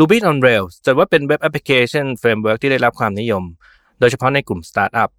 [0.00, 3.44] Ruby on Rails จัดว่าเป็นเว็บแอปพลิเคชัน framework ที่ได้รับความนิยม
[4.00, 5.10] โดยเฉพาะในกลุ่มสตาร์ทอัพ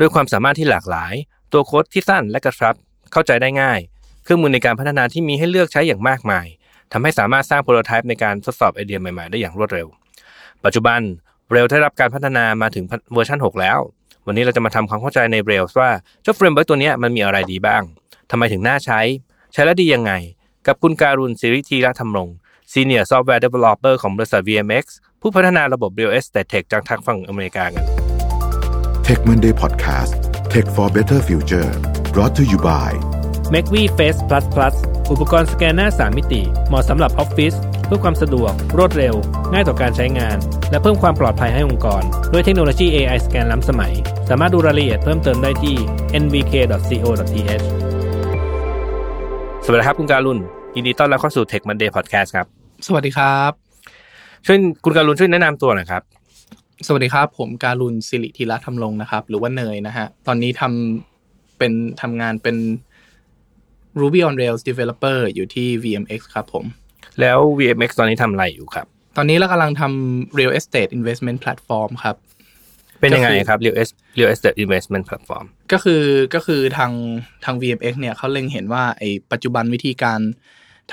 [0.00, 1.14] ด้วยความสามารถที่หลากหลาย
[1.52, 2.74] ตัวโค้ดที่สั้นและกระชับ
[3.12, 3.78] เข้าใจได้ง่าย
[4.22, 6.46] เครื่องมือในการพัฒนาที่มีให้เลือกใช้อย่างมากมาย
[6.92, 9.86] ทำให้สามารถสร้าง prototype ในการทดสอบไอเดียใหม่ๆ ได้อย่างรวดเร็ว
[10.64, 11.00] ปัจจุบัน
[11.54, 13.78] Rails ได้รับการพัฒนามาถึงเวอร์ชัน6 แล้ว
[14.26, 15.90] วันนี้เราจะมาทำความเข้าใจใน Rails ว่า
[16.22, 17.82] เจ้า framework ตัวนี้มันมีอะไรดีบ้าง
[18.30, 19.00] ทำไมถึงน่าใช้
[19.52, 20.12] ใช้แล้วดียังไง
[20.66, 22.28] กับคุณการุณสิริธีรัธรรมรง
[22.72, 24.84] Senior Software Developer ของบริษัท VMX
[25.20, 27.84] ผู้พัฒนาระบบ Real Estate Tech จากทางฝั่งอเมริกากัน
[29.06, 30.12] Tech Monday Podcast
[30.52, 31.70] Tech for Better Future
[32.14, 32.90] brought to you by
[33.54, 34.74] m a c v Face Plus Plus
[35.10, 37.54] อุปกรณ์สแกนหน้า 3 มิติ เหมาะสำหรับออฟฟิศ
[37.86, 39.14] เพื่อความสะดวก รวดเร็ว
[39.52, 40.36] ง่ายต่อการใช้งาน
[40.70, 42.02] และเพิ่มความปลอดภัยให้องค์กร
[42.32, 43.92] ด้วยเทคโนโลยี AI สแกนล้ำสมัย
[44.28, 45.76] สามารถดูรายละเอียดเพิ่มเติมได้ที่
[46.22, 47.64] nvk.co.th
[49.64, 50.40] สวัสดีครับคุณการุณ
[50.76, 53.52] ยินดีต้อนรับเข้าสู่ Tech Monday Podcast ครับ สวัสดีครับ
[54.46, 56.02] ช่วยคุณการุณช่วยแนะนำตัวหน่อยครับ
[56.86, 62.56] สวัสดีครับ ผมการุณสิริธีระธรรมรงนะครับ หรือว่าเนยนะฮะตอนนี้ทำเป็นทำงานเป็น
[64.00, 66.64] Ruby on Rails Developer อยู่ที่ VMX ครับผม
[67.20, 68.86] แล้ว VMX ตอนนี้ทำอะไรอยู่ครับ
[69.16, 72.16] ตอนนี้เรากำลังทำ Real Estate Investment Platform ครับ
[73.00, 76.02] เป็นยังไงครับ Real Estate Real Estate Investment Platform ก็คือ
[76.34, 76.92] ก็คือทาง
[77.44, 80.20] ทาง VMX เนี่ยเขาเล็งเห็นว่าไอ้ปัจจุบันวิธีการ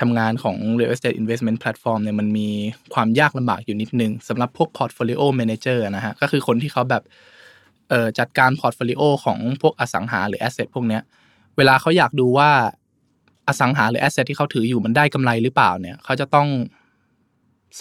[0.00, 2.48] ทำงานของ Real Estate Investment Platform เนี่ยมันมี
[2.94, 7.02] ความยากลำบากอยู่นิดนึงสำหรับพวก Portfolio Manager นะฮะก็คือคนที่เขาแบบ
[7.88, 11.02] เอ่อจัดการ Portfolio ของพวกอสังหาหรือ Asset พวกเนี้ย
[11.56, 12.50] เวลาเขาอยากดูว่า
[13.48, 16.48] อสังหาหรือ Asset ที่เขาถืออยู่มันได้กำไรหรือเปล่าเนี่ยเขาจะต้อง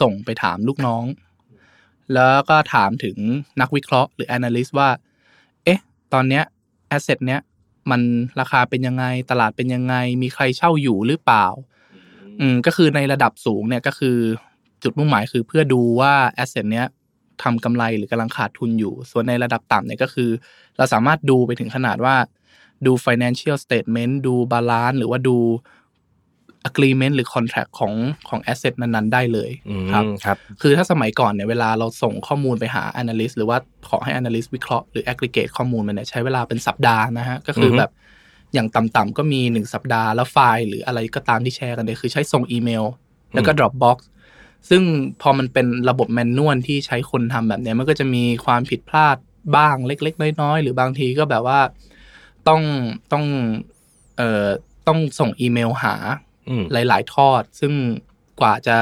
[0.02, 1.04] ส่งไปถามลูกน้อง
[2.14, 3.18] แล้วก็ถามถึง
[3.62, 4.90] นักวิเคราะห์หรือ Analyst ว่า
[5.64, 5.80] เอ๊ะ
[6.14, 6.44] ตอนเนี้ย
[6.96, 7.42] Asset เนี้ย
[7.92, 8.02] มัน
[8.40, 11.46] ราคาเป็นยังไงตลาดเป็นยังไง มีใครเช่าอยู่หรือเปล่า
[12.40, 14.18] อืมก็คือในระดับสูงเนี่ยก็คือ
[14.84, 16.88] จุดมุ่งหมายคือเพื่อดูว่าแอสเซทเนี้ย
[17.44, 20.30] ทำกำไรหรือกำลังขาดทุนอยู่ ส่วนในระดับต่ำเนี่ยก็คือ
[20.78, 22.16] เราสามารถดูไปถึงขนาดว่า
[22.86, 25.38] ดู financial statement ดู balance หรือว่าดู
[26.70, 27.94] agreement หรือ contract ของ
[28.30, 29.52] ของ asset นั้นๆ ได้เลย
[29.92, 33.58] ครับครับ คือถ้าสมัยก่อนเนี่ยเวลาเราส่งข้อมูลไปหา analyst หรือว่า
[33.90, 37.92] ขอให้ analyst วิเคราะห์หรือ aggregate ข้อมูลมันเนี่ยใช้เวลาเป็นสัปดาห์นะฮะ ก็คือแบบ
[38.54, 42.84] อย่างต่ำๆก็มีหนึ่งสัปดาห์แล้วไฟล์ หรืออะไรก็ตามที่แชร์กันเนี่ยคือใช้ส่งอีเมล
[43.34, 43.98] แล้วก็ Dropbox
[44.70, 44.82] ซึ่ง
[45.22, 49.18] พอมันเป็นระบบแมนนวลที่ใช้คนทำแบบเนี้ยมันก็จะมีความผิดพลาด
[49.56, 51.60] บ้างเล็ก ๆ น้อยๆ หรือบางทีก็แบบว่า
[52.48, 52.62] ต้อง
[53.12, 53.26] ต้อง
[54.18, 54.48] เอ่อ
[54.88, 55.96] ต้องส่งอีเมลหา
[56.50, 57.74] อืมหลาย ๆ ทอด ซึ่ง
[58.42, 58.76] กว่าจะ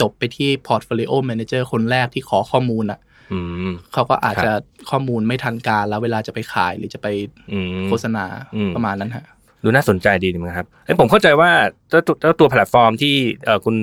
[0.00, 3.08] จบไปที่ Portfolio Manager คนแรกที่ขอข้อมูลอะอืม
[3.92, 4.52] เขาก็อาจครับจะ
[4.90, 7.06] ข้อมูลไม่ทันการแล้วเวลาจะไปขายหรือจะไป
[7.52, 8.24] อืมโฆษณา
[8.56, 9.24] อืมประมาณนั้นฮะ
[9.62, 11.50] ดูน่าสนใจดีนะครับเอ้ยผมเข้าใจว่า
[11.88, 13.14] เจ้าตัวเจ้าตัวแพลตฟอร์มที่
[13.44, 13.76] เอ่อคุณ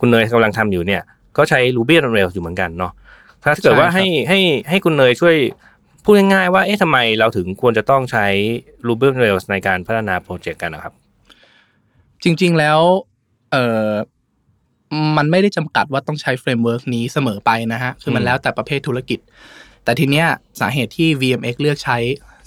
[0.00, 1.02] คุณเนยกำลังทำอยู่เนี่ย
[1.36, 2.92] ก็ใช้ Ruby on Rails อยู่เหมือนกันเนาะ
[3.44, 5.36] ถ้าเกิดว่าใช่ครับให้ให้ให้คุณเนยช่วย
[6.04, 8.26] พูดง่ายๆว่าเอ๊ะทำไมเราถึงควรจะต้องใช้
[8.86, 10.94] Ruby on Rails ในการพัฒนาโปรเจกต์กันนะครับ
[12.22, 12.80] จริง ๆแล้ว
[13.52, 13.56] เอ
[13.86, 13.88] อ
[15.18, 19.18] มันไม่ได้จำกัดว่าต้องใช้ framework นี้เสมอไปนะฮะ คือมันอืมแล้วแต่ประเภทธุรกิจ
[19.84, 20.26] แต่ทีเนี้ย
[20.60, 21.98] สาเหตุที่ VMX เลือกใช้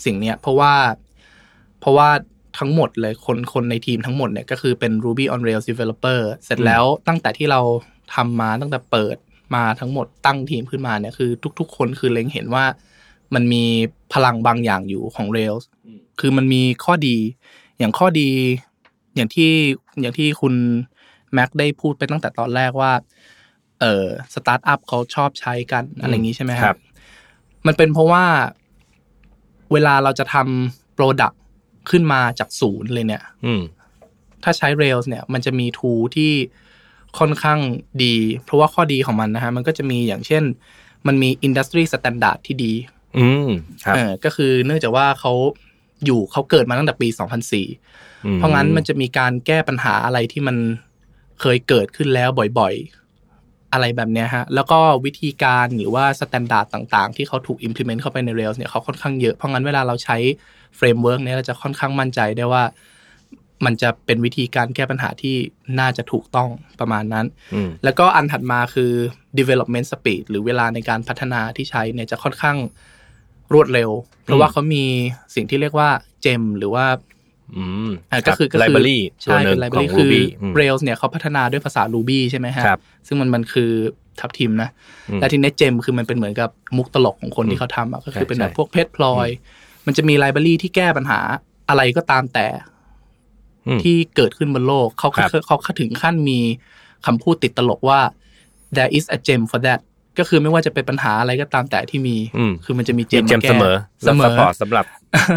[0.05, 0.73] สิ่งเนี้ยเพราะว่า
[1.79, 2.09] เพราะว่า
[2.59, 7.61] ทั้งหมดเลยคนคนในทีมทั้งหมดเนี่ยก็คือเป็น Ruby on Rails developer เสร็จแล้วตั้งแต่ที่เรา
[8.15, 9.17] ทำมาตั้งแต่เปิด
[9.55, 11.29] มาทั้งหมดตั้งทีมขึ้นมาเนี่ยคือ
[11.59, 12.65] ทุก ๆ คนคือเล็งเห็นว่า
[13.33, 13.63] มันมี
[14.13, 15.63] พลังบางอย่างอยู่ของ Rails
[16.19, 17.17] คือมันมีข้อดี
[17.79, 18.29] อย่างข้อดี
[19.15, 19.51] อย่างที่
[20.01, 20.53] อย่างที่คุณ
[21.33, 22.93] แม็กได้พูดไปตั้งแต่ตอนแรกว่า
[23.81, 26.77] เออสตาร์ทอัพเขาชอบใช้กันอะไรอย่างนี้ใช่ไหมครับ
[27.67, 28.25] มันเป็นเพราะว่า
[29.73, 31.41] เวลาเราจะทำ product
[31.89, 33.61] ขึ้นมาจากศูนย์เลยเนี่ยอืม
[34.43, 36.31] ถ้าใช้ Rails เนี่ย มันจะมี tool ที่
[37.19, 37.59] ค่อนข้าง
[38.03, 38.15] ดี
[38.45, 40.43] เพราะว่าข้อดีของมันนะฮะ มันก็จะมีอย่างเช่น
[41.07, 42.73] มันมี Industry Standard ที่ดี
[43.17, 43.49] อืม
[43.83, 45.33] ครับเออก็คือเนื่องจากว่าเขา
[46.05, 47.07] อยู่เขาเกิดมาตั้งแต่ปี
[47.47, 50.57] 2004อืมเพราะงั้นมันจะมีการแก้ปัญหาอะไรที่มัน
[51.41, 52.29] เคยเกิดขึ้นแล้ว
[52.59, 60.17] บ่อยๆ อะไรแบบเนี้ยฮะ แล้วก็วิธีการหรือว่า standard ต่างๆ ที่เขาถูก implement เข้าไปใน Rails เนี่ยเขาค่อนข้างเยอะ เพราะงั้นเวลาเราใช้
[60.77, 62.63] framework เนี่ยเราจะค่อนข้างมั่นใจได้ว่า
[63.65, 65.35] มันจะเป็นวิธีการแก้ปัญหาที่
[65.79, 66.49] น่าจะถูกต้อง
[66.79, 68.91] ประมาณนั้นอืมแล้วก็อันถัดมาคือ
[69.39, 72.57] development speed หรือเวลาในการพัฒนาที่ใช้เนี่ยจะค่อนข้าง
[73.53, 73.89] รวดเร็ว
[74.23, 74.85] เพราะว่าเขามี
[75.35, 75.89] สิ่งที่เรียกว่า
[76.25, 76.85] gem หรือว่า
[77.57, 80.21] อืมอะก็คือก็ไลคืบรารีตัวใช่หนึ่เป็งนไลบขราองรีคือ Ruby
[80.51, 83.71] ม Rails เนี่ยเขาพัฒนาด้วยภาษา Ruby ใช่ไหมฮะครับซึ่งมันมันคือ
[84.19, 84.69] ทับทิมนะ
[85.09, 89.27] อืมและทีนี้ gem คือมันเป็นเหมือนกับมุกตลกของคนอืมที่เขาทำอะก็คือใช่เป็นแบบใช่พวกเพชรพลอย
[89.85, 91.19] มันจะมี library ที่แก้ปัญหา
[91.69, 92.47] อะไรก็ตามแต่
[93.67, 96.39] อืมที่เกิดขึ้นบนโลกเขาครับเขาเขาถึงขั้นมี
[97.05, 97.99] คำพูดติดตลกว่า
[98.75, 99.79] there is a gem for that
[100.19, 104.85] ก็คือไม่ว่าจะเป็นปัญหาอะไรก็ตามแต่ที่มีอืมคือมันจะมี gem มี gem แก้เสมอเสมอและ supportสำหรับ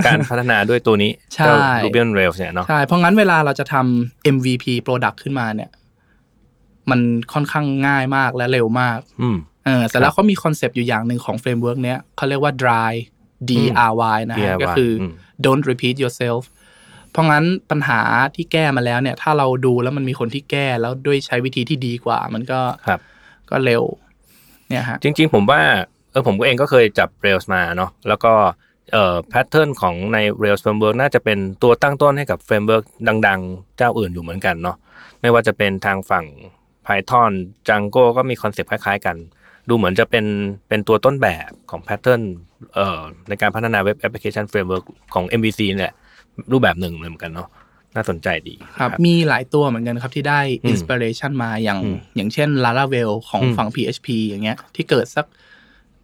[0.07, 1.55] การพัฒนาด้วยตัวนี้ใช่เจ้า
[1.85, 5.71] Ruby on Rails เนี่ยเนาะใช่เพราะงั้นเวลาเราจะทำ MVP product ขึ้นมาเนี่ย
[6.91, 7.01] มัน
[7.33, 9.37] ค่อนข้างง่ายมากและเร็วมากอืม
[9.67, 12.93] เออแต่แล้วเขามี concept อยู่อย่างหนึ่งของ framework เนี้ยเขาเรียกว่า dry
[13.49, 13.53] D
[13.91, 15.13] R Y นะฮะ DRY ก็คืออืม
[15.45, 16.43] don't repeat yourself
[17.11, 18.01] เพราะงั้นปัญหา
[18.35, 23.01] ที่แก้มาแล้วเนี่ย ถ้าเราดูแล้วมันมีคนที่แก้แล้วด้วยใช้วิธีที่ดีกว่า มันก็ครับ
[23.51, 23.83] ก็เร็ว
[24.69, 25.61] เนี่ยฮะยฮะจริง ๆ ผมว่า
[26.11, 28.33] เออผมก็เองก็เคยจับ Rails มาเนาะแล้วก็
[28.93, 32.85] เอ่อ pattern ของใน Rails Framework น่าจะเป็นตัวตั้งต้นให้กับ Framework
[33.29, 34.77] ดัง ๆ เจ้าอื่นอยู่เหมือนกันเนาะ
[35.21, 36.25] ไม่ว่าจะเป็นทางฝั่ง
[36.87, 37.33] Python
[37.67, 39.17] Django ก็มี concept คล้าย ๆ กัน
[39.69, 40.25] ดูเหมือนจะเป็น
[40.69, 42.23] เป็นตัวต้นแบบของ pattern
[42.75, 44.85] เอ่อในการพัฒนาเว็บแอปพลิเคชัน Framework
[45.15, 45.93] ของ MVC เนี่ย
[46.53, 47.49] รูปแบบหนึ่งเลยเหมือนกันเนาะ
[47.97, 55.27] น่าสนใจดีครับ มีหลายตัวเหมือนกันครับที่ได้อืม inspiration มาอย่างอืมอย่างเช่น Laravel ของอืมฝั่ง PHP อย่างเงี้ย ที่เกิดสัก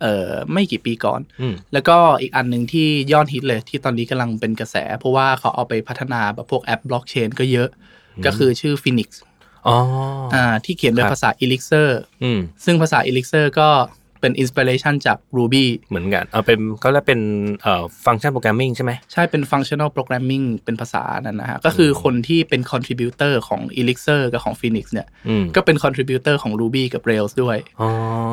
[0.01, 7.69] เอ่อไม่กี่ปีก่อนอืมแล้วก็อีกอันหนึ่งที่ยอดฮิตเลยที่ตอนนี้กำลังเป็นกระแส เพราะว่าเขาเอาไปพัฒนาแบบพวกแอปบล็อกเชนก็เยอะ
[8.27, 9.09] ก็คือชื่อ Phoenix
[9.67, 9.77] อ๋อ
[10.35, 11.89] อ่าที่เขียนโดยครับภาษา Elixir
[12.23, 13.69] อืมซึ่งภาษา Elixir ก็
[14.21, 17.21] เป็น inspiration จาก Ruby เหมือนกันเอาเป็นก็แล้วเป็น
[17.63, 26.85] เอ่อ function programming ใช่ไหมใช่เป็น functional programming เป็นภาษานั้นนะฮะก็คือคนที่เป็น contributor ของ Elixir กับของ Phoenix เนี่ยอืมก็เป็น contributor ของ Ruby
[26.95, 27.89] กับ Rails ด้วยอ๋อ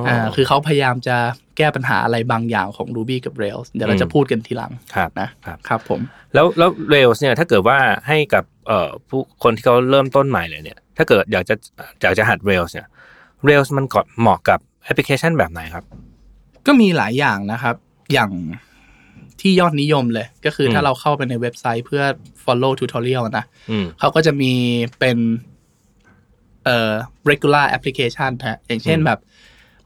[0.06, 1.18] ออ่าคือเขาพยายามจะ
[1.58, 6.02] แก้ปัญหาอะไรบางอย่างของ Ruby กับ Rails เดี๋ยวเราอืมจะพูดกันทีหลังครับนะครับครับผม
[6.34, 11.56] แล้วแล้ว Rails เนี่ยถ้าเกิดว่าให้กับเอ่อผู้คนที่เขาเริ่มต้นใหม่เลยเนี่ย ถ้าเกิดอยากจะ
[12.02, 12.88] อยากจะหัด Rails เนี่ย
[13.48, 15.86] Rails มันก็เหมาะกับ แอปพลิเคชันแบบไหนครับ
[16.66, 17.76] ก็มีหลายอย่างนะครับ
[18.14, 18.32] อย่าง
[19.42, 22.04] ที่ยอดนิยมเลย ก็คืออมถ้าเราเข้าไปในเว็บไซต์เพื่อ
[22.44, 24.54] follow tutorial นะอืมเขาก็จะมี
[25.00, 25.18] เป็น
[26.66, 26.94] เอ่อ
[27.30, 29.20] regular application ฮะอย่างเช่นอืมแบบ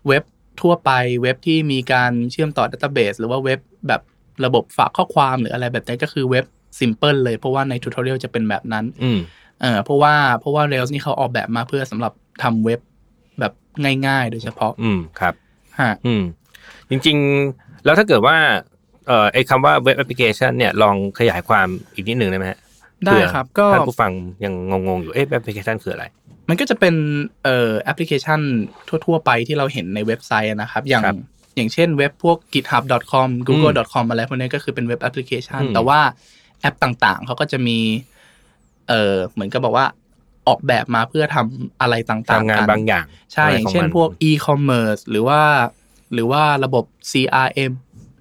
[0.08, 0.24] เว็บ
[0.62, 4.02] ทั่วไปเว็บที่มีการเชื่อมต่อ database หรือว่าเว็บแบบ
[4.46, 6.46] ระบบฝากข้อความหรืออะไรแบบนี้ก็คือเว็บ
[6.80, 9.20] simple เลย เพราะว่าใน tutorial จะเป็นแบบนั้นอืม
[9.62, 12.14] เออเพราะว่าเพราะว่า Rails นี่เขาออกแบบมาเพื่อสำหรับ
[12.44, 12.80] ทำเว็บ
[13.42, 13.54] แบบ
[14.08, 15.34] ง่ายๆ โดยเฉพาะ อืมครับ
[15.80, 16.24] ฮะอืม
[16.90, 17.18] จริง
[17.52, 18.38] ๆ แล้วถ้าเกิดว่า
[19.08, 22.60] เอ่อไอ้คำว่าเว็บแอปพลิเคชันเนี่ยลองขยายความอีกนิดหนึ่งได้ไหมฮะ
[23.06, 24.12] ได้เผื่อครับ ก็ท่านผู้ฟัง
[24.44, 24.54] ยัง
[24.88, 26.06] งงๆอยู่เอ๊ะแอปพลิเคชันคืออะไร
[26.50, 26.96] มันก็จะเป็น
[27.44, 28.40] เอ่อแอปพลิเคชัน
[29.06, 31.16] ทั่ว ๆ ไปที่เราเห็นในเว็บไซต์นะครับ อย่างครับ
[31.56, 36.00] อย่างเช่นเว็บพวก github.com google.com อะไรพวกนี้ก็คือเป็นเว็บแอปพลิเคชันอืมแต่ว่า
[36.62, 37.78] แอปต่างๆ เขาก็จะมี
[38.88, 39.86] เอ่อเหมือนกับบอกว่า
[40.48, 45.42] ออกแบบมาเพื่อทำอะไรต่างๆทำงานกันบางอย่าง ใช่ะไรอย่างขเช่นมัพวก e-commerce หรือว่า
[46.14, 47.72] หรือว่าระบบ CRM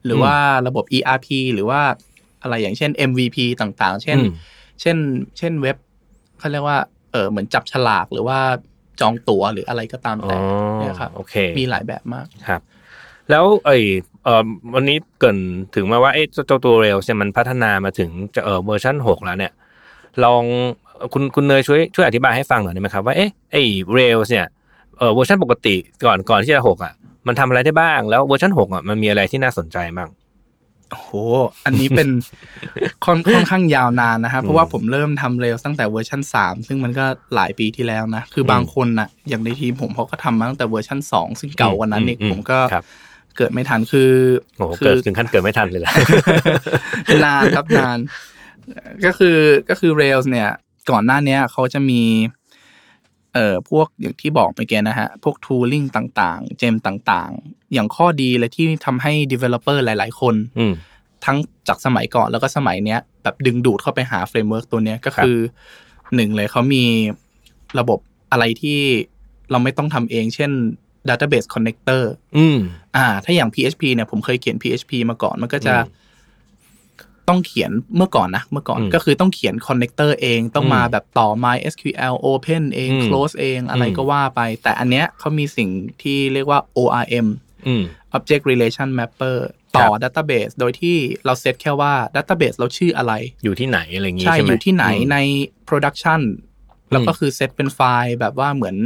[0.05, 0.35] หรือว่า
[0.67, 1.81] ระบบ ERP หรือว่า
[2.43, 4.33] อะไรอย่างเช่น MVP ต่างๆ เช่นอืม
[4.81, 4.97] เช่น
[5.39, 5.77] เช่นเว็บ
[6.39, 6.79] เขาเรียกว่า
[7.13, 8.39] เออเหมือนจับฉลากหรือว่า
[9.01, 10.37] จองตั๋วหรืออะไรก็ตามอ๋อแต่
[10.79, 12.61] เนี่ยครับโอเคมีหลายแบบมากครับ
[13.31, 13.79] แล้วไอ้
[14.25, 15.39] เอ่อวันนี้เกริ่น
[15.75, 19.53] ถึงมาว่าไอ้เจ้าตัว Rails เนี่ยมันพัฒนามาถึงจะเออเวอร์ชันหกแล้วเนี่ย
[20.25, 20.45] ลอง
[21.13, 23.63] คุณคุณเนยช่วยช่วยอธิบายให้ฟังหน่อยได้ไหมครับว่าเอ๊ะไอ้
[23.93, 24.47] Rails เนี่ย
[24.99, 26.93] เออเวอร์ชันปกติก่อนก่อนที่จะหกอะ
[27.27, 30.11] มันทำอะไรได้บ้างแล้วเวอร์ชันหกอะมันมีอะไรที่น่าสนใจบ้าง
[30.91, 31.11] โอ้โห
[31.67, 32.09] อันนี้เป็น
[33.05, 37.05] ค่อนค่อนข้างยาวนานนะครับเพราะว่าผมเริ่มทำเร็วตั้งแต่เวอร์ชัน3 ซึ่งมันก็
[37.35, 42.85] หลายปีที่แล้วนะ คือบางคนนะอย่างในทีมผมเขาก็ทำมาตั้งแต่เวอร์ชัน2 ซึ่งเก่ากว่านั้นอีกอืมผมก็ครับ
[43.37, 44.11] เกิดไม่ทันคือ
[44.59, 45.93] โอ้โหคืเกิดถึงขั้นเกิดไม่ทันเลยแหละ
[47.25, 47.99] นานครับนาน
[49.05, 49.37] ก็คือ
[49.69, 50.51] ก็คือ Rails เนี่ย
[50.91, 52.03] ก่อนหน้าเนี้ยเขาจะมี
[53.35, 60.75] เอ่อพวกอย่างที่บอกเมื่อกี้นะฮะ พวก tooling ต่างๆ เจมต่างๆ อย่างข้อดีเลยที่ทำให้ developer หลาย ๆ คนอืม
[61.25, 65.37] ทั้งจากสมัยก่อนแล้วก็สมัยเนี้ย แบบดึงดูดเข้าไปหา framework ตัวเนี้ยก็คือ
[66.15, 66.85] หนึ่งเลยเขามี
[67.79, 67.99] ระบบ
[68.31, 68.81] อะไรที่
[69.51, 70.51] เราไม่ต้องทำเอง เช่น
[71.09, 72.03] database connector
[72.37, 72.59] อืม
[72.97, 76.09] อ่า ถ้าอย่าง PHP เนี่ยผมเคยเขียน PHP มาก่อนมันก็จะอืม
[77.31, 85.69] ต้องเขียนเมื่อก่อนนะเมื่อก่อนอืมก็คือต้องเขียน connector เองต้องมาอืมแบบต่อ MySQL open เองอืม close เองอะไรอืมก็ว่าไป แต่อันเนี้ยเขามีสิ่ง
[86.03, 87.27] ที่เรียกว่า ORM
[87.67, 87.83] อืม
[88.17, 89.37] Object Relation Mapper
[89.77, 93.13] ต่อครับ database โดยที่เราเซตแค่ว่า database เราชื่ออะไร
[93.45, 95.19] อยู่ที่ไหนอะไรอย่างงี้ใช่ใช่ไหมอยู่ที่ไหนอืมใน
[95.69, 96.21] production
[96.93, 98.77] แล้วก็คือเซตเป็นไฟล์แบบว่าเหมือน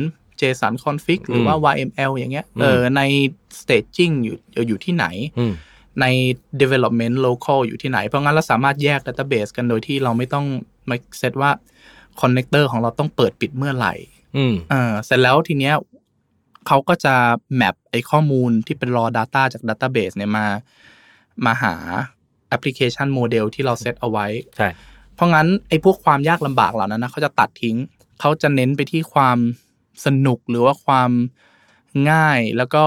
[0.41, 3.03] JSON config หรือว่า YML อย่างเงี้ยอืมเออใน
[3.61, 4.37] staging อยู่
[4.69, 5.07] อยู่ที่ไหน
[5.39, 5.53] อืม
[6.01, 6.07] ใน
[6.61, 10.47] development local อยู่ที่ไหน เพราะงั้นเราสามารถแยก database กันโดยที่เราไม่ต้อง
[10.89, 11.51] มาเซตว่า
[12.21, 13.95] connector ของเราต้องเปิดปิดเมื่อไหร่
[14.37, 15.75] อืมเออเสร็จแล้วทีเนี้ย
[16.67, 17.15] เขาก็จะ
[17.61, 20.47] map ไอ้ข้อมูลที่เป็น raw data จาก database เนี่ยมา
[21.47, 21.75] มาหา
[22.49, 24.69] application model ที่เราเซตเอาไว้ ใช่
[25.15, 27.77] เพราะงั้นไอ้พวกความยากลำบากเหล่านั้นนะเขาจะตัดทิ้ง
[28.21, 29.39] เขาจะเน้นไปที่ความ
[30.05, 31.11] สนุกหรือว่าความ
[32.11, 32.85] ง่ายแล้วก็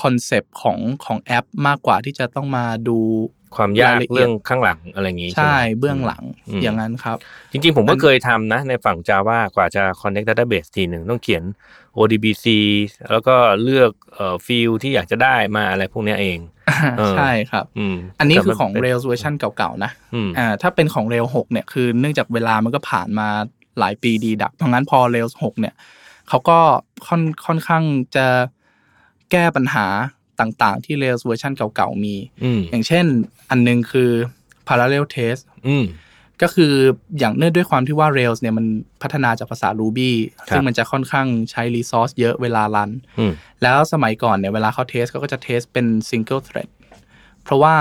[0.00, 2.98] คอนเซปต์ของของแอปมากกว่าที่จะต้องมาดู
[3.56, 7.16] ความยากรายละเอียดเรื่องข้างหลังอะไรอย่างงี้ใช่ไหมเบื้องหลังอืมอย่างนั้นครับ
[7.52, 11.44] จริงๆ ผมก็เคยทำนะ ในฝั่ง Java กว่าจะ connect database ทีหนึ่งต้องเขียน
[11.98, 12.46] ODBC
[13.10, 16.38] แล้วก็เลือกเอ่อ field ที่อยากจะได้มาอะไรพวกเนี้ยเอง
[16.98, 23.28] เออใช่ครับอืมอันนี้คือของแต่มันเป็น Rails เวอร์ชันเก่าๆนะอืมอ่าถ้าเป็นของ Rails 6เนี่ยคือเนื่องจากเวลามันก็ผ่านมา
[23.78, 25.74] หลายปีดีดักเพราะงั้นพอ Rails 6เนี่ย
[26.28, 26.58] เขาก็
[27.06, 27.84] ค่อนค่อนข้าง
[28.16, 28.26] จะ
[29.30, 29.86] แก้ปัญหา
[30.40, 33.04] ต่างๆ ที่ Rails เวอร์ชันเก่าๆ มีอืมอย่างเช่น
[33.50, 34.10] อันหนึงคือ
[34.68, 35.84] parallel test อืม
[36.42, 36.74] ก็คือ
[37.18, 38.66] อย่างเนื่องด้วยความที่ว่า Rails เนี่ยมัน
[39.02, 43.32] พัฒนาจากภาษา Ruby ครับซึ่งมันจะค่อนข้างใช้ resource เยอะเวลารันอืม
[43.62, 46.70] แล้วสมัยก่อนเนี่ยเวลาเขาเทสเขาก็จะเทสเป็น single thread
[47.42, 47.74] เพราะว่า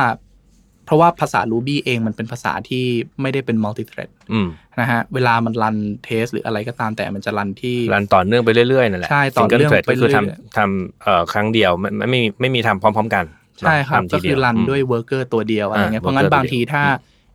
[0.90, 2.86] เพราะว่าภาษา Ruby เองมันเป็นภาษาที่
[3.22, 4.48] ไม่ได้เป็น multi thread อืม
[4.80, 13.26] นะฮะเวลามันรันเทสหรืออะไรก็ตามแต่มันจะรันที่รันต่อเนื่องไปเรื่อยๆนั่นแหละใช่ต่อเนื่อง Single thread ไปก็คือเรื่อยทำทำเอ่อครั้งเดียวไม่ไม่ไม่มีไม่มีทำพร้อม ๆ กัน
[13.60, 16.84] ใช่ครับทำทีก็เดีคือ run ด้วย wor ker ตัวเดียวอะไรเงี้ยอ่าเพราะงั้น worker บางทีตัวเดียวถ้า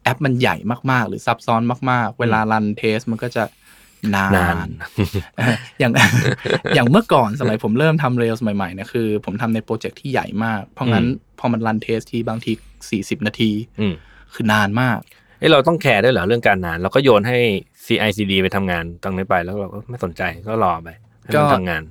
[0.04, 0.56] แอปมันใหญ่
[0.90, 3.42] มากๆ หรือซับซ้อนมากๆ เวลา run test มันก็จะ
[4.14, 4.68] นานนาน
[5.80, 5.92] อย่าง
[6.74, 11.04] อย่างเมื่อก่อนสมัยผมเริ่มทำ Rails ใหม่ๆเนี่ยคือ ผมทำในโปรเจกต์ที่ใหญ่มาก เพราะงั้น
[11.38, 12.52] พอมัน run test ทีบางที
[12.90, 13.94] 40นาทีอืม
[14.34, 14.98] คือนานมาก
[15.38, 17.38] เอ้เราต้องแคร์ด้วยเหรอเรื่องการนาน เราก็โยนให้
[17.86, 20.88] CICD ไปทำงานตรงนี้ไปแล้วเราก็ไม่สนใจก็รอไป
[21.24, 21.82] ให้ก็มันทำงาน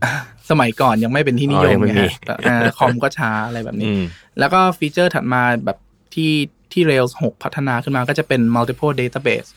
[0.50, 4.04] สมัยก่อนยังไม่เป็นที่นิยอ๋อยัมงไม่ไงมีฮะแต่อ่าคอมก็ช้าอะไรแบบนี้อืม
[4.40, 5.78] แล้วก็ฟีเจอร์ถัดมาแบบ
[6.14, 6.32] ที่
[6.72, 9.50] ที่ Rails 6 พัฒนาขึ้นมาก็จะเป็น multiple database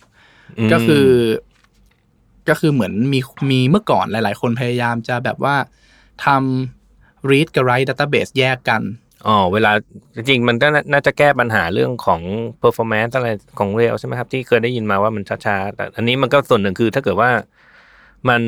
[0.66, 1.06] มก็คือ
[2.48, 5.56] ก็คือเหมือนมีมีเมื่อก่อนหลาย ๆ คนพยายามจะแบบว่า
[6.24, 8.82] ทำ read กับ write database แยกกัน
[9.26, 9.72] อ๋อเวลา
[10.14, 12.20] จริงๆมันก็น่าน่าจะแก้ปัญหาเรื่องของ
[12.62, 17.30] performance อะไรของเรลใช่ไหมครับ ที่เคยได้ยินมาว่ามันช้าๆแต่อันนี้มันก็ส่วนหนึ่งคือถ้าเกิดว่า
[18.28, 18.42] มัน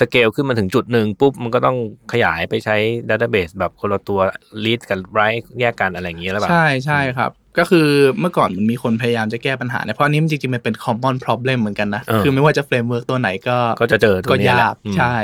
[0.00, 1.76] สเกลขึ้นมาถึงจุดหนึ่งปุ๊บ มันก็ต้อง
[2.12, 2.76] ขยายไปใช้
[3.10, 4.20] database แบบคนละตัว
[4.64, 7.88] read กับ write แยกกันอะไรอย่างเงี้ยแล้วแบบใช่ใช่ครับ ก็คือ
[8.20, 15.14] เมื่อก่อนมันมีคนพยายามจะแก้ปัญหาเนี่ยเพราะอันนี้มันจริงๆมันเป็น common problem เหมือนกันนะเออคือไม่ว่าจะ framework ตัวไหนก็ก็จะเจอตัวก็นี้แหละยากอืมใช่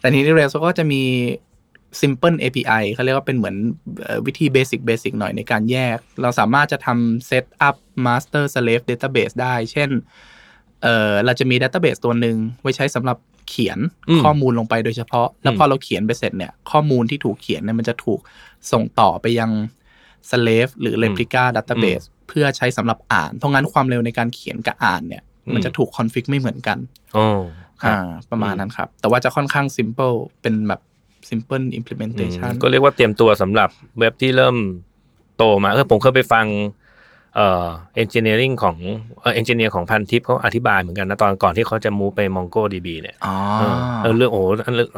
[0.00, 1.02] แต่ทีนี้ Rails ก็จะมี
[2.00, 3.56] simple API เขาเรียกว่าเป็นเหมือน
[4.02, 9.90] เอ่อวิธี basic basic หน่อยในการแยก เราสามารถจะทำ set up master slave database ได้ เช่น
[10.82, 13.18] เออเราจะมี database ตัวหนึ่งไว้ใช้สำหรับ
[13.48, 13.78] เขียน
[14.08, 18.20] อืมข้อมูลลงไปโดยเฉพาะ แล้วอืมพอเราเขียนไปเสร็จเนี่ย ข้อมูลที่ถูกเขียนเนี่ยมันจะถูก
[18.72, 19.50] ส่งต่อไปยัง
[20.30, 25.22] slave หรือ replica database เพื่อใช้สำหรับอ่าน เพราะงั้นความเร็วในการเขียนกับอ่านเนี่ย
[25.54, 26.78] มันจะถูก config ไม่เหมือนกัน
[27.16, 27.26] อ๋อ
[27.82, 30.80] ครับอ่าประมาณนั้นครับ แต่ว่าจะค่อนข้าง simple เป็นแบบ
[31.28, 34.56] simple implementation ก็เรียกว่าเตรียมตัวสำหรับเว็บที่เริ่ม
[35.36, 36.46] โตมาเออผมเคยไปฟัง
[37.34, 37.66] เอ่อ
[38.02, 38.76] engineering ของ
[39.20, 44.88] เอ่อ engineer ของพันทิปเขาอธิบายเหมือนกันนะตอนก่อนที่เขาจะมูไป MongoDB เนี่ยอ๋อเออเออเรื่องโอ้โหอันเรื่อง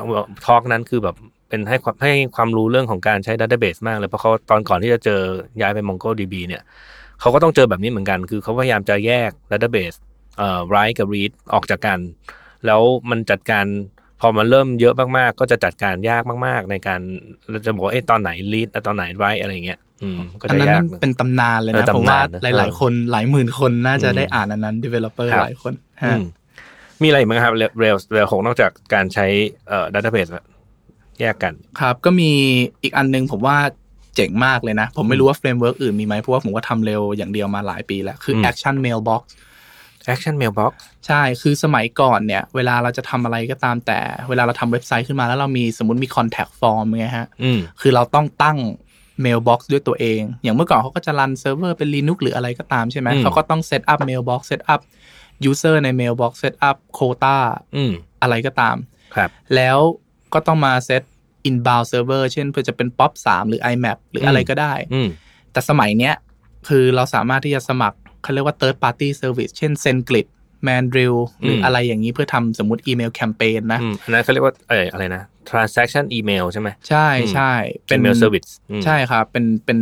[0.47, 1.17] ทอล์กนั้นคือแบบ
[1.49, 5.21] เป็นให้ความให้ความรู้เรื่องของการใช้ database มากเลยเพราะเขาตอนก่อนที่จะเจอ
[5.61, 6.63] ย้ายไป MongoDB เนี่ย
[7.21, 9.97] เขาก็ต้องเจอแบบนี้เหมือนกัน คือเขาพยายามจะแยก database
[10.39, 11.99] เอ่อ write กับ read ออกจากกัน
[12.67, 13.67] แล้วมันจัดการ
[14.21, 17.01] พอมันเริ่มเยอะมากๆ ก็จะจัดการยากมากๆ ในการ
[17.51, 25.73] เราจะบอกว่าเอ้ตอนไหน read และตอนไหน write อะไรเงี้ยอืมก็อันจะนั้นยากมันเป็นตำนานเลยเอนะอผมตำนานว่านะหลาย ๆ คนหลายหมื่นคนน่าจะอืมได้อ่านอันนั้น developer ครับหลายคน
[26.05, 26.23] อืฮะม
[27.03, 29.27] มีอะไรอีกไหมครับ Rails Rails หกนอกจากการใช้
[29.69, 30.31] เอ่อ database
[31.21, 32.31] แยกกันครับ ก็มี
[32.83, 33.57] อีกอันนึงผมว่า
[34.17, 39.23] เจ๋งมากเลยนะ ผมไม่รู้ว่า framework อื่นมีไหมเพราะว่าผมก็ทำ Rails อย่างเดียวมาหลายปีแล้ว คือม action mailbox
[40.13, 40.73] action mailbox
[41.07, 48.59] ใช่คือสมัยก่อนเนี่ย เวลาเราจะทำอะไรก็ตามแต่ เวลาเราทำเว็บไซต์ขึ้นมาแล้วเรามีสมมติมี contact form ไงฮะอืมคือเราต้องตั้ง
[49.25, 54.81] mailbox ด้วยตัวเอง อย่างเมื่อก่อนเขาก็จะ run เซิร์ฟเวอร์เป็น Linux หรืออะไรก็ตามใช่ไหมอืมเขาก็ต้อง set up mailbox set up
[55.51, 57.39] user ใน mailbox set up quota
[57.77, 58.77] อืมอะไรก็ตาม
[59.15, 59.79] ครับแล้ว
[60.35, 61.03] ก็ต้องมา set
[61.49, 65.09] inbound server เช่นเพื่อจะเป็น pop 3 หรือ imap หรืออะไรก็ได้อืม
[65.53, 66.15] แต่สมัยเนี้ย
[66.69, 70.27] คือเราสามารถที่จะสมัครเขาเรียกว่า third party service เช่น SendGrid
[70.67, 77.53] Mandrill หรือมอะไรอย่างนี้เพื่อทำสมมติอีเมลแคมเปญนะอืมอันนั้นเขาเรียกว่าเอออะไรนะ transaction email ใช่ไหมใช่ใช่
[77.93, 79.79] email service อืมใช่ครับ เป็นเป็น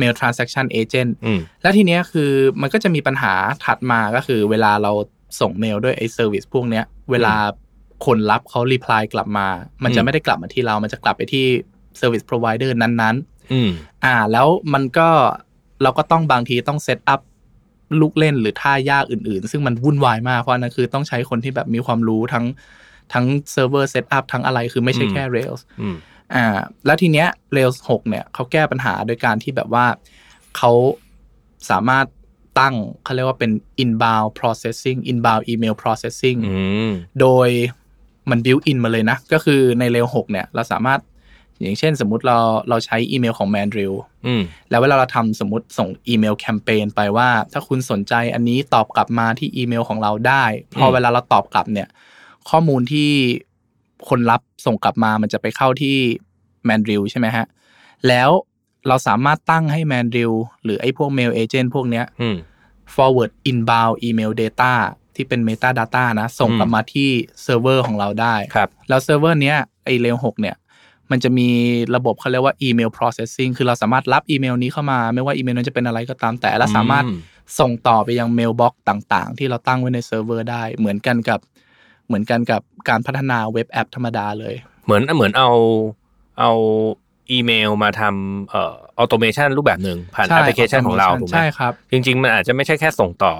[0.00, 2.30] mail transaction agent อืมแล้วทีเนี้ยคือ
[2.60, 4.92] มันก็จะมีปัญหาถัดมาก็คือเวลาเรา
[5.40, 7.34] ส่งเมลด้วยไอ้ service พวกเนี้ย เวลา
[8.05, 9.47] คนรับเขารีプライกลับมา
[9.83, 11.45] มันจะ อืม ไม่ได้กลับมาที่เรา มันจะกลับไปที่
[11.99, 13.15] Service Provider นั้น
[13.53, 15.09] อืม ๆ อ่า แล้วมันก็
[15.83, 17.21] เราก็ต้องบางทีต้องเซตอัพ
[18.01, 22.45] ลูกเล่นหรือท่ายากอื่นๆ ซึ่งมันวุ่นวายมาก เพราะอันนั้นคือต้องใช้คนที่แบบมีความรู้ทั้ง
[23.13, 25.95] ทั้งเซิร์ฟเวอร์เซตอัพทั้งอะไรคือไม่ใช่ อืม แค่ Rails อืม
[26.33, 26.45] อ่า
[26.85, 29.85] แล้วทีเนี้ย Rails 6 เนี่ยเขาแก้ปัญหาโดยการที่แบบว่า
[30.57, 30.71] เขา
[31.69, 32.05] สามารถ
[32.59, 33.51] ตั้งเขาเรียกว่าเป็น
[33.83, 36.91] inbound processing inbound email processing อืม
[37.21, 37.49] โดย
[38.30, 41.00] มัน built in มาเลยนะ ก็คือใน Rails 6เนี่ยเราสามารถ
[41.60, 43.94] อย่างเช่นสมมุติเราเราใช้อีเมลของ Mandrill
[44.26, 51.88] อืมแล้วเวลาเราทำสมมติส่งอีเมลแคมเปญไปว่า ถ้าคุณสนใจอันนี้ตอบกลับมาที่อีเมลของเราได้ พออืมเวลาเราตอบกลับเนี่ย
[52.50, 53.10] ข้อมูลที่
[54.08, 55.96] คนรับส่งกลับมามันจะไปเข้าที่
[56.68, 57.46] Mandrill ใช่ไหมฮะ
[58.08, 58.30] แล้ว
[58.88, 62.36] เราสามารถตั้งให้ Mandrill หรือไอ้พวก Mail Agent พวกเนี้ยอืม
[62.94, 64.74] forward inbound email data
[65.16, 67.08] ที่เป็น meta data นะ ส่งกลับมาที่
[67.42, 70.56] เซิร์ฟเวอร์ของเราได้ครับแล้วเซิร์ฟเวอร์เนี้ยไอ Rails หกเนี่ย
[71.10, 71.48] มันจะมี
[71.96, 77.20] ระบบเขาเรียกว่า email processing คือเราสามารถรับอีเมลนี้เข้ามา ไม่ว่าอีเมลนั้นจะเป็นอะไรก็ตามแต่และสามารถอืม
[77.60, 81.40] ส่งต่อไปยัง mailbox ต่างๆ ที่เราตั้งไว้ในเซิร์ฟเวอร์ได้ เหมือนกันกับ
[82.06, 84.54] เหมือนกันกับการพัฒนาเว็บแอปธรรมดาเลย
[84.84, 85.50] เหมือนเหมือนเอา
[86.40, 86.52] เอา
[87.30, 93.34] อีเมลมาทำเอ่อ automation รูปแบบหนึ่งผ่านใช่แอปพลิเคชันของเราถูกไหมใช่ครับ จริง ๆ มันอาจจะไม่ใช่แค่ส่งต่อ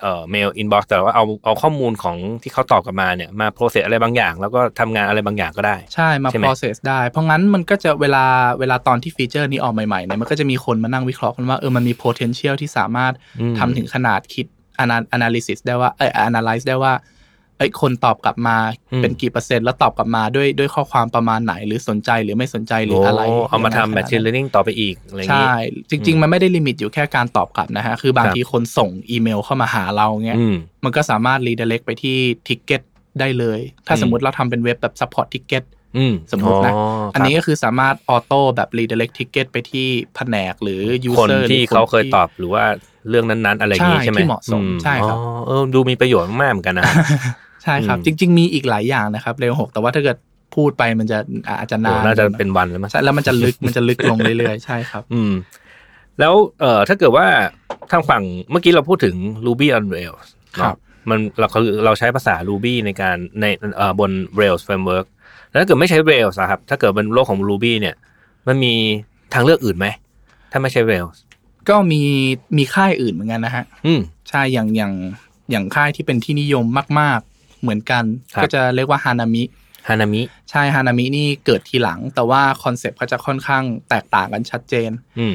[0.00, 8.24] เอ่อ mail inbox แต่ว่าเอาเอาข้อมูลของที่เขาตอบกลับมาเนี่ยมา process อะไรบางอย่าง แล้วก็ทำงานอะไรบางอย่างก็ได้ ใช่มาใช่ไหม process ได้ เพราะงั้นมันก็จะเวลา
[8.60, 14.46] เวลาตอนที่ฟีเจอร์นี้ออกใหม่ๆเนี่ยมันก็จะมีคนมานั่งวิเคราะห์กันว่าเออมันมี potential ที่สามารถอืมทำถึงขนาดคิด
[14.82, 16.92] ana- analysis ได้ว่าเออ analyze ได้ว่า
[17.58, 18.56] เอ้ยคนตอบกลับมา
[18.92, 25.54] อืมเป็นกี่เปอร์เซ็นต์แล้วตอบกลับมาด้วยด้วยข้อความประมาณไหนหรือสนใจหรือไม่สนใจหรืออะไรโเอามาทำ machine lear ning ต่อไปอีกอะไรอย่างงี้ใช่
[25.90, 32.16] จริง ๆ มันไม่ได้ลิมิตอยู่แค่การตอบกลับนะฮะ คือบางครับทีคนส่งอีเมลเข้ามาหาเราเงี้ยอืมมันก็สามารถ redirect ไปที่
[32.48, 32.82] ticket
[33.20, 35.64] ได้เลย ถ้าอืมสมมติเราทำเป็นเว็บแบบ support ticket
[35.96, 36.82] อืมสมมุตินะอ๋อ
[37.14, 39.86] อันนี้ก็คือสามารถออโต้แบบ redirect ticket ไปที่
[40.16, 40.80] แผนกหรือ
[41.18, 42.64] คน user ที่หรือเขาเคยที่ตอบหรือว่า
[43.08, 46.84] เรื่องนั้นๆ อะไรอย่างงี้ใช่ใช่ไหมที่เหมาะสมอืใช่ครับอ๋อเออดูมีประโยชน์มากๆเหมือนกันนะ
[47.66, 50.16] ใช่ครับอืมจริง ๆ มีอีกหลายอย่างนะครับเร็วหกแต่ว่าถ้าเกิด
[50.54, 51.18] พูดไปมันจะ
[51.60, 55.32] อาจจะนาโอ้นน่าจะเป็นวันแล้วมั้งใช่แล้วมันจะลึกมันจะลึกลงเรื่อยๆใช่ครับ อืม
[56.20, 57.26] แล้วเอ่อถ้าเกิดว่า
[57.90, 60.26] ทางฝั่งเมื่อกี้เราพูดถึง Ruby on Rails
[60.60, 60.76] ครัเนาะบ
[61.10, 63.44] มันเราคือเราใช้ภาษา Ruby ในการใน
[63.76, 65.06] เอ่อบน Rails framework
[65.50, 67.94] แล้วถ้าเกิดไม่ใช้ Rails อะครับ ถ้าเกิดเป็นโลกของ Ruby เนี่ย
[68.48, 68.74] มันมี
[69.34, 69.86] ทางเลือกอื่นไหม
[70.52, 71.16] ถ้าไม่ใช่ Rails
[71.68, 72.02] ก็มี
[72.56, 74.92] มีค่ายอื่นเหมือนกันนะฮะ อืมใช่อย่างอย่าง
[75.50, 76.64] อย่างค่ายที่เป็นที่นิยม
[77.00, 85.34] มาก ๆ เหมือนกันครับก็จะเรียกว่า Hanami Hanami ใช่ Hanami นี่เกิดทีหลัง แต่ว่าคอนเซปต์เขาจะค่อนข้างแตกต่างกันชัดเจนอืม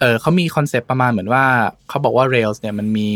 [0.00, 1.44] เออเขามีคอนเซปต์ประมาณเหมือนว่า
[1.88, 3.10] เขาบอกว่า Rails เนี่ยมันมี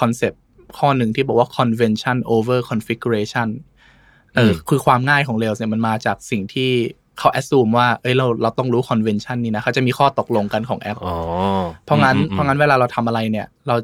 [0.00, 0.42] คอนเซปต์
[0.78, 3.48] ข้อหนึ่งที่บอกว่า convention over configuration
[4.36, 6.70] เอออมคือความง่ายของ Rails เนี่ยมันมาจากสิ่งที่
[7.18, 11.16] เขา assume ว่า เอ้ยเราเราต้องรู้ convention นี้นะเขาจะมีข้อตกลงกันของแอปอ๋อ
[11.84, 13.76] เพราะงั้นอืมอืมเพราะงั้นเวลาเราทำอะไรเนี่ย เรา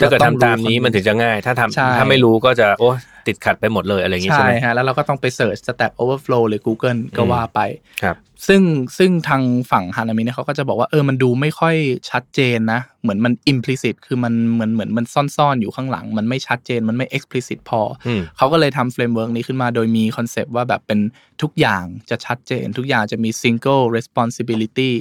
[0.00, 2.90] ถ้าเกิดรต้องทำตามนี้รู้มันถึงจะง่าย ถ้าใช่ทำถ้าไม่รู้ก็จะโอ้
[3.26, 7.60] ติดขัดไปหมดเลยอะไรอย่างงี้ใช่ใช่ไหมฮะแล้วเราก็ต้องไป search Stack Overflow หรือ Google ก็อืมว่าไป
[8.02, 8.62] ครับซึ่ง
[8.98, 11.76] ซึ่งทางฝั่ง Hanami เนี่ยเขาก็จะบอกว่าเออมันดูไม่ค่อย
[12.10, 15.06] ชัดเจนนะ เหมือนมัน implicit คือมันเหมือนเหมือนมัน
[15.36, 21.00] ซ่อนๆ อยู่ข้างหลัง มันไม่ชัดเจนมันไม่ explicit พออมเขาก็เลยทำ framework นี้ขึ้นมาโดยมีคอนเซปต์ว่าแบบเป็น
[21.42, 24.92] ทุกอย่างจะชัดเจน ทุกอย่างจะมี single responsibility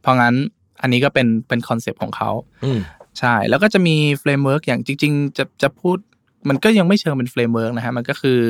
[0.00, 0.34] เพราะงั้น
[0.82, 2.30] อันนี้ก็เป็นเป็นคอนเซปต์ของเขา
[2.64, 2.80] อืม
[3.18, 5.96] ใช่ แล้วก็จะมี framework อย่างจริง ๆ จะจะพูด
[6.48, 8.40] มันก็ยังไม่เชิงเป็น framework นะฮะมันก็คือ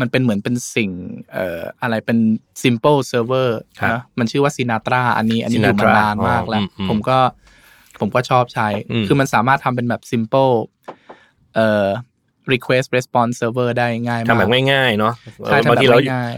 [0.00, 0.90] มันเป็นเหมือนเป็นสิ่ง
[1.32, 2.18] เอ่ออะไรเป็น
[2.62, 3.48] simple server
[3.80, 7.18] ครับนะมันชื่อว่า Sinatra อันนี้ อันนี้อยู่มา Sinatra นานมากแล้วอ๋ออืมอืมผมก็
[8.00, 10.52] ผมก็ชอบใช้อืมคือมันสามารถทำเป็นแบบ simple
[11.54, 11.86] เอ่อ
[12.52, 15.14] request response server ได้ง่ายมากทำแบบง่ายๆเนาะ
[15.46, 16.34] ใช่เออทำบางแบบทีเราง่าย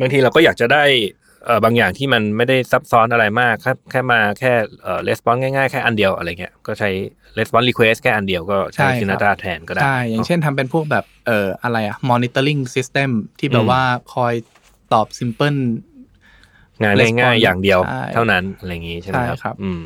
[0.00, 1.23] บางทีเราก็อยากจะได้เอ่อ
[1.64, 4.52] บางอย่างที่มันไม่ได้ซับซ้อนอะไรมากแค่แค่มาแค่
[4.82, 6.90] เอ่อ response ง่ายๆ แค่อันเดียวอะไรเงี้ยก็ใช้
[7.38, 13.82] response request แค่อันเดียวก็ใช้ใช่ครับซินาตาแทนก็ได้ใช่อย่างเช่นทำเป็นพวกแบบเอ่ออะไรอะ monitoring system ที่แบบว่า
[14.14, 14.34] คอย
[14.92, 15.58] ตอบ simple
[16.82, 19.82] งานง่ายๆ response อย่างเดียวใช่เท่านั้นอะไรอย่างงี้ใช่ไหมใช่ครับครับ อืม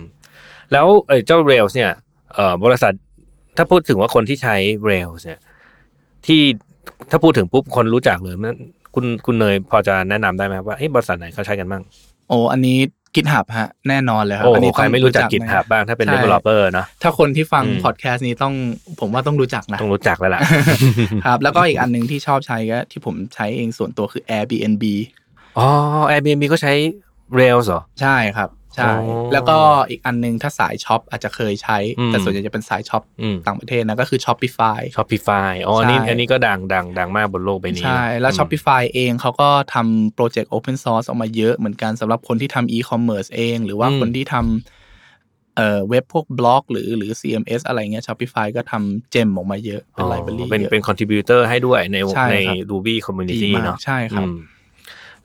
[0.72, 1.92] แล้วเอ่อเจ้า Rails เนี่ย
[2.34, 2.92] เอ่อบริษัท
[3.56, 4.56] ถ้าพูดถึงว่าคนที่ใช้
[4.88, 5.40] Rails เนี่ย
[6.26, 6.42] ที่
[7.10, 8.56] ถ้าพูดถึงปุ๊บคนรู้จักเลยมัน
[8.98, 11.82] คุณคุณเนยพอจะแนะนำได้ไหมครับว่าเอ้ยบริษัทไหนเขาใช้กันบ้าง
[12.28, 12.78] โอ้อันนี้
[13.14, 18.54] GitHub ฮะแน่นอนเลยครับโอ้อันนี้ใครต้องไม่รู้จักแน่ GitHub บ้างถ้าเป็นใช่ developer เนอะถ้าคนที่ฟังอืมพอดแคสต์นี้ต้อง
[19.00, 20.40] ผมว่าต้องรู้จักนะต้องรู้จักแล้วล่ะ
[21.26, 24.84] ครับแล้วก็อีกอันหนึ่งที่ชอบใช้ก็ที่ผมใช้เองส่วนตัวคือ Airbnb
[25.58, 25.66] อ๋อ
[26.10, 26.72] Airbnb ก็ใช้
[27.38, 29.58] Rails เหรอใช่ครับ ใช่อ๋อแล้วก็
[29.90, 47.60] อีกอันหนึงถ้าสายช็อปอาจจะเคยใช้อืมแต่ส่วนใหญ่จะเป็นสายช็อปอืมต่างประเทศนะก็คือ Shopify Shopify อ๋ออันนี้ใช่อันนี้ก็ดังดังดังมากบนโลกใบนี้ ใช่ แล้วอืม Shopify เองเขาก็ทำโปรเจกต์ Open Source ออกมาเยอะเหมือนกันสำหรับคนที่ทำ e-commerce เอง หรือว่าอืมคนที่ทำเอ่อเว็บพวกบล็อก หรือหรือ CMS
[47.66, 54.36] อะไรเงี้ย Shopify ก็ทำเจมออกมาเยอะเป็นอ๋อ library เป็นเยอะเป็น contributor ให้ด้วยในใช่ในครับ Ruby ดี community มากเนาะใช่ครับอืม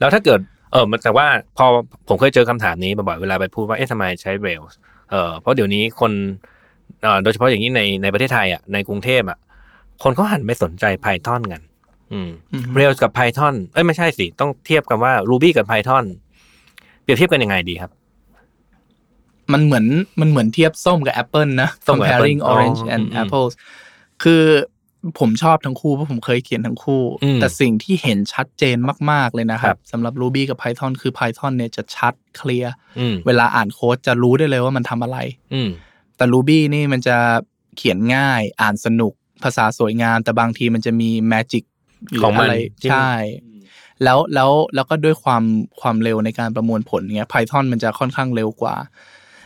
[0.00, 0.40] แล้วถ้าเกิด
[0.74, 1.66] เออมันแต่ว่าพอ
[2.08, 4.74] ผมเคยเจอคำถามนี้บ่อยๆเวลาไปพูดว่าเอ๊ะทำไมใช้ Rails
[5.10, 6.12] เออเพราะเดี๋ยวนี้คน
[7.02, 9.38] เอ่อโดยเฉพาะอย่างนี้ในในประเทศไทยอะในกรุงเทพอะ
[10.02, 11.60] คนเขาหันไปสนใจ Python กัน
[12.12, 16.04] ออืมอืม Rails กับ Python เอ้ยไม่ใช่สิต้องเทียบกันว่า Ruby กับ Python
[17.02, 17.90] เปรียบเทียบกันยังไงดีครับ
[19.52, 19.86] มันเหมือน
[20.20, 23.52] มันเหมือนเทียบส้มกับแอปเปิลนะส้มกับ comparing Apple อ๋อ orange and อืมอืม apples
[24.22, 24.42] คือ
[25.20, 28.76] ผมชอบทั้งคู่เพราะผมเคยเขียนทั้งคู่อืมแต่สิ่งที่เห็นชัดเจน
[29.10, 35.18] มาก ๆ เลยนะคครัรับบสำหรับ Ruby กับ Python คือ Python เนี่ยจะชัดเคลียร์อืมเวลาอ่านโค้ดจะรู้ได้เลยว่ามันทำอะไร
[35.54, 35.68] อืม
[36.16, 37.16] แต่ Ruby นี่มันจะ
[37.76, 39.12] เขียนง่ายอ่านสนุก
[39.44, 41.64] ภาษาสวยงาม แต่บางทีมันจะมี magic
[42.10, 43.14] หรืของมันอะไรที่มันใช่
[44.02, 45.42] แล้วแล้วแล้วก็ด้วยความ
[45.80, 48.76] ความเร็วในการประมวลผลเงี้ย Python มันจะค่อนข้างเร็วกว่า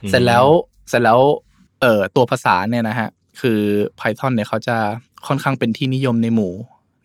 [0.08, 0.46] เสร็จแล้ว
[0.88, 1.20] เสร็จแล้ว
[1.80, 3.08] เอ่อตัวภาษาเนี่ยนะฮะ
[3.40, 3.60] คือ
[4.00, 4.76] Python เนี่ยเขาจะ
[5.26, 6.52] ค่อนข้างเป็นที่นิยมในหมู่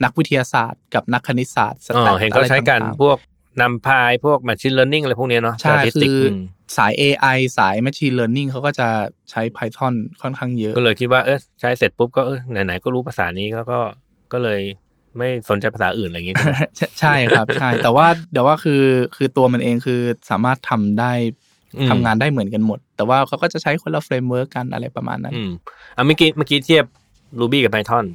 [0.04, 3.18] นักวิทยาศาสตร์ กับนักคณิตศาสตร์สอ๋แตอทเห็นเขาใช้กันอะไรต่างๆพวก
[3.62, 6.38] นำพายพวก machine learning อะไรพวกเนี้ยเนาะใช่ statistic คืออม
[6.78, 8.88] สาย AI สาย Machine Learning เขาก็จะ
[9.32, 13.80] ใช้ Python ค่อนข้างเยอะ ก็เลยคิดว่าเออใช้เสร็จปุ๊บก็เออไหนๆก็รู้ภาษานี้แล้วก็
[14.34, 14.62] ก็เลย
[15.18, 18.84] ไม่สนใจภาษาอื่นอะไรอย่างเงี้ยใช่ไหมใช่ใช่ครับใช่แต่ว่าแต่ว่าคือ
[19.16, 21.53] คือตัวมันเองคือสามารถทำได้อืม
[21.90, 25.52] ทำงานได้เหมือนกันหมด แต่ว่าเขาก็จะใช้คนละ framework กันอะไรประมาณนั้นอืม
[25.96, 26.86] อะเมื่อกี้เมื่อกี้เทียบ
[27.40, 28.06] Ruby กับ Python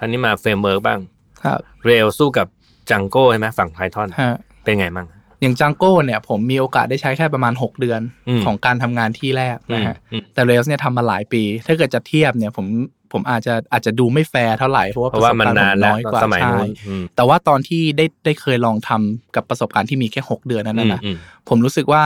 [0.00, 1.00] อันนี้มา framework บ้าง
[1.44, 2.46] ครับ Rails สู้กับ
[2.88, 5.06] Django ใช่ไหมฝั่ง Python ฮะเป็นไงบ้าง
[5.40, 12.66] อย่าง Django เนี่ยผมมีโอกาสได้ใช้แค่ประมาณ 6 เดือนอืมของการทำงานที่แรกนะฮะอืมแต่ Rails เนี่ยทำมาหลายปี ถ้าเกิดจะเทียบเนี่ยผม
[13.12, 21.16] ผมอาจจะอาจจะดูไม่แฟร์เท่าไหร่เพราะว่าเพราะว่ามันประสบกนารณ์ผแล้วน้อยกว่านานแล้วสมัยนู้นใช่อืมแต่ว่าตอนที่ได้ได้เคยลองทำกับประสบการณ์ที่มีแค่ 6 เดือนนั้นนะนะอืม
[21.48, 22.02] ผมรู้สึกว่า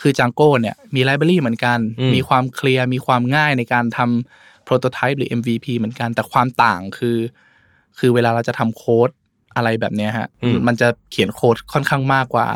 [0.00, 7.18] คือ Django เนี่ยมี library เหมือนกันอืมมีความเคลียร์มีความง่ายในการทำ prototype หรือ MVP เหมือนกัน แต่ความต่างคือ
[7.98, 9.10] คือเวลาเราจะทำโค้ด
[9.56, 12.46] อะไรแบบเนี้ยฮะอืมมันจะเขียนโค้ดค่อนข้างมากกว่า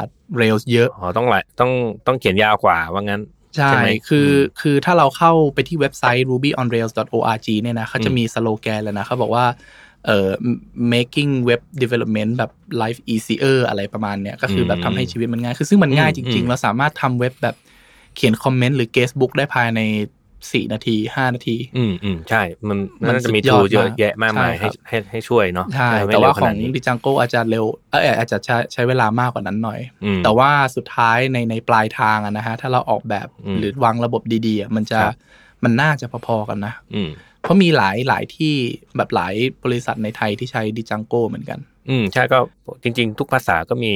[0.40, 1.72] Rails เยอะอ๋อต้องหลายต้อง
[2.06, 3.22] ต้องเขียนยาวกว่าว่างั้น
[3.56, 9.44] ใช่ใช่ไหมคืออมคือถ้าเราเข้าไปที่เว็บไซต์ rubyonrails.org เนี่ยนะเขาจะอืมมีสโลแกนเลยนะเขาบอกว่า
[10.06, 10.30] เอ่อ
[10.94, 12.50] making web development แบบ
[12.82, 17.56] life easier อะไรประมาณเนี้ยก็คือแบบทำให้ชีวิตมันง่าย คือซึ่งมันง่ายจริงๆ เราสามารถทำเว็บแบบ
[18.16, 19.80] เขียนคอมเมนต์หรือ guestbook ได้ภายใน
[20.42, 35.14] 4นาที5นาที อืมอืมใช่ มันมันน่าจะมีสุดยอทูดเยอะมากแยะมากมายใช่ครัให้บให้ให้ช่วยเนาะใช่ไม่แต่ว่าเร็ของขนดนี้ดิจังโกอาจจะเร็วเอออาจจะใช้ใช้เวลามากกว่านั้นหน่อยอืมแต่ว่าสุดท้ายในในปลายทางอะนะฮะถ้าเราออกแบบอืมหรือวางระบบดีๆอะมันจะครับ
[35.64, 37.10] มันน่าจะพอๆกันนะอืม
[37.42, 38.54] เพราะมีหลายหลายที่
[38.96, 42.38] แบบหลายบริษัทในไทยที่ใช้ดิจังโกเหมือนกัน อืมใช่ก็
[42.82, 43.92] จริง ๆ ทุกภาษาก็มี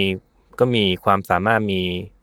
[0.59, 1.81] ก็มีความสามารถมี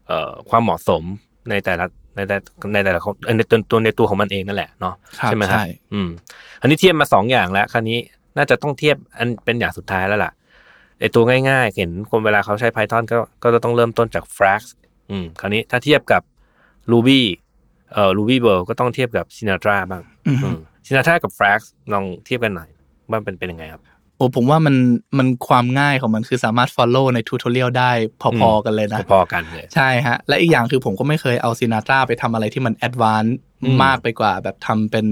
[0.08, 1.04] เอ่อความเหมาะสม
[1.50, 2.38] ในแต่ละในแต่
[2.74, 6.10] ในแต่ละคนเอ่อในตัวตัวในตัวของมันเองนั่นแหละเนาะครับใช่ไหมครับใช่อืม
[6.62, 8.00] อันนี้เทียบมาสองอย่างแล้วคราวนี้
[8.38, 10.32] น่าจะต้องเทียบอันเป็นอย่างสุดท้ายแล้วล่ะ
[11.00, 14.70] ไอตัวง่ายๆ เห็นคนเวลาเขาใช้ Python ก็ก็จะต้องเริ่มต้นจาก Flask
[15.12, 16.22] อืมคราวนี้ถ้าเทียบกับ
[16.92, 17.22] Ruby
[17.94, 20.34] เอ่อ Ruby World ก็ต้องเทียบกับ Sinatra บ้าง อื
[20.84, 22.69] อฮึอืม Sinatra กับ Flask ลองเทียบกันหน่อย
[23.10, 23.82] ว่าเป็นเป็นยังไงครับ
[24.17, 24.76] โอ้ผมว่ามัน
[25.17, 27.91] มันความง่ายของมันคือสามารถ follow ใน tutorial ได้
[28.41, 35.06] พอๆกันเลยนะพอๆกันเลยใช่ฮะ และอีกอย่างคือผมก็ไม่เคยเอา Sinatra ไปทำอะไรที่มัน advance อืมมากไปกว่า แบบทำเป็น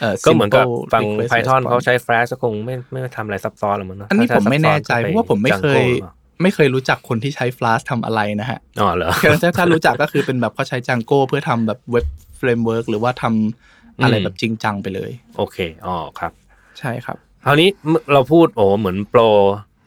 [0.00, 9.10] เอ่อก็เหมือนกับ simple ฟัง request Python response เขาใช้ Flask ก็คงไม่ไม่ทำอะไรซับซ้อนหรอกมั้งเนอะอันนี้ถ้าผมไม่แน่ใจซับซ้อนเพราะว่าผมไม่เคยก็ป Django ไม่เคยรู้จักคนที่ใช้ Flask ทำอะไรนะฮะอ๋อเหรอ
[9.42, 12.06] ถ้าถ้ารู้จักก็คือเป็นแบบเขาใช้ Django เพื่อทำแบบเว็บ
[12.38, 16.32] framework หรือว่าทำ อะไรอืมแบบจริงจังไปเลย โอเคอ๋อครับ
[16.78, 17.68] ใช่ครับคราวนี้
[18.12, 19.20] เราพูดโอ้เหมือนโปร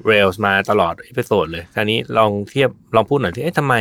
[0.10, 3.76] Rails มาตลอด episode เลยคราวนี้ลองเทียบลองพูดหน่อยที่เอ๊ะทำไม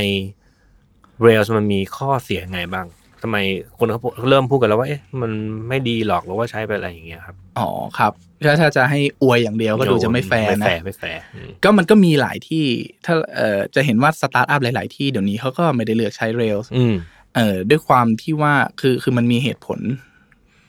[1.27, 2.87] Rails มันมีข้อเสียไงบ้าง
[3.23, 3.37] ทำไม
[3.79, 5.31] คนเขาเริ่มพูดกันแล้วว่าเอ๊ะมัน
[5.69, 7.69] ไม่ดีหรอกหรือว่าใช้ไปอะไรอย่างเงี้ยครับอ๋อ
[7.99, 8.13] ครับ
[8.45, 12.65] ถ้าถ้าจะให้อวยอย่างเดียวก็ดูจะไม่แฟร์ไม่นะแฟร์ไม่แฟร์อืมก็มันก็มีหลายที่
[13.05, 16.95] ถ้าเอ่อจะเห็นว่าสตาร์ทอัพหลาย ๆ ที่เดี๋ยวนี้เขาก็ไม่ได้เลือกใช้ Rails อืม
[17.35, 19.81] เอ่อด้วยความที่ว่าคือคือมันมีเหตุผล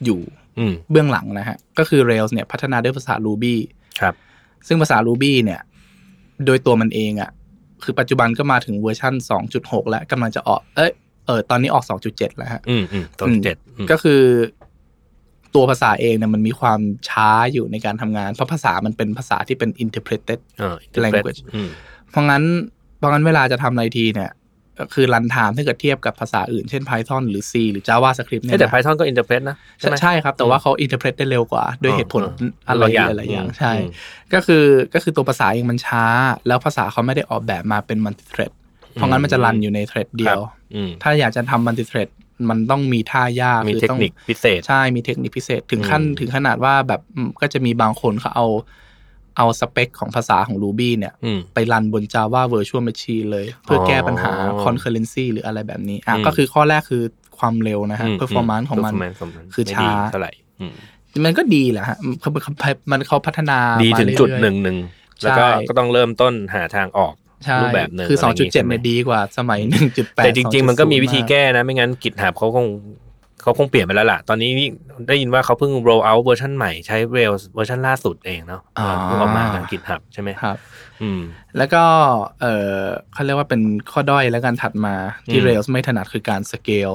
[0.06, 0.20] อยู่
[0.58, 3.54] อืมเบื้องหลังนะฮะ ก็คือ Rails เนี่ยพัฒนาด้วยภาษา Ruby
[4.00, 4.14] ครับ
[4.66, 5.60] ซึ่งภาษา Ruby เนี่ย
[6.46, 7.30] โดยตัวมันเองอะ่ะ
[7.84, 9.14] คือปัจจุบันก็มาถึงเวอร์ชัน
[9.52, 10.92] 2.6 แล้วกำลังจะออก เอ้ย
[11.26, 14.22] เออตอนนี้ออก 2.7 แล้วฮะ อืมอืมตัวเจ็ดอืมก็คือ
[15.54, 21.68] ตัวภาษาเองเนี่ยมันมีความช้าอยู่ในการทำงาน เพราะภาษามันเป็นภาษาที่เป็น interpreted เออ interpret language อืม
[22.10, 22.42] เพราะงั้น
[22.98, 24.30] เพราะงั้นเวลาจะทำอะไรทีเนี่ย
[24.94, 33.90] คือรันไทม์ถ้าเกิดเทียบกับภาษาอื่น เช่น Python หรือ C หรือ JavaScript เนี่เอ้ยยแต่นะ Python ก็ interpret นะใช่ไหมใช่ครับ แต่ว่าเขา interpret ได้เร็วกว่าด้วยเหตุผลอ๋อออะไรบางอย่างหลายๆอย่างอืมใช่อืม
[34.34, 36.04] ก็คือก็คือตัวภาษาเองมันช้า
[36.46, 38.52] แล้วภาษาเขาไม่ได้ออกแบบมาเป็น multi thread
[38.92, 40.40] เพราะงั้นมันจะรันอยู่ใน thread เดียว
[40.74, 42.08] อืมถ้าอยากจะทำ multi thread
[42.50, 48.46] มันต้องมีท่ายากมีคือเทคต้องนิคพิเศษ ใช่ มีเทคนิคพิเศษ ถึงขั้นอืมถึงขนาดว่าแบบอืมก็จะมีบางคนเขาเอา
[49.36, 57.02] เอาสเปคของภาษาของ Ruby เนี่ยอืมไปรันบน Java Virtual Machine เลย เพื่อแก้ปัญหาอ๋อ concurrency หรืออะไรแบบนี้อะอืมก็คือข้อแรกคือ
[57.38, 60.72] ความเร็วนะฮะอืม performance ของมัน performance ของมัน คือไม่ช้าดีเท่าไหร่อืม
[61.24, 62.52] มันก็ดีแหละฮะเขาเขา
[62.90, 64.76] มันเขาพัฒนาดีมาถึงเรื่อยๆจุดหนึ่งหนึ่ง
[65.22, 72.66] แล้วก็ใช่ก็ต้องเริ่มต้นหาทางออกใช่รูปแบบหนึ่งคืออะไรอย่างงี้ใช่2.7ไหมเนี่ยดีกว่าสมัย 1.8 แต่จริง ๆ มันก็มีวิธี2.0แก้นะ ไม่งั้น GitHub เขาคง
[73.44, 74.50] เขาคงเปลี่ยนไปแล้วล่ะ ตอนนี้
[75.08, 80.56] ได้ยินว่าเขาเพิ่ง roll out เวอร์ชันใหม่ใช้ Rails เวอร์ชันล่าสุดเองเนาะอ่าเพิ่งออกมาทาง GitHubใช่ไหมครับ
[81.02, 81.20] อืม
[81.58, 81.84] แล้วก็
[82.40, 82.78] เออ
[83.12, 84.94] เขาเรียกว่าเป็นข้อด้อยแล้วกันถัดมา
[85.30, 86.90] ที่อืม Rails ไม่ถนัดคือการสเกล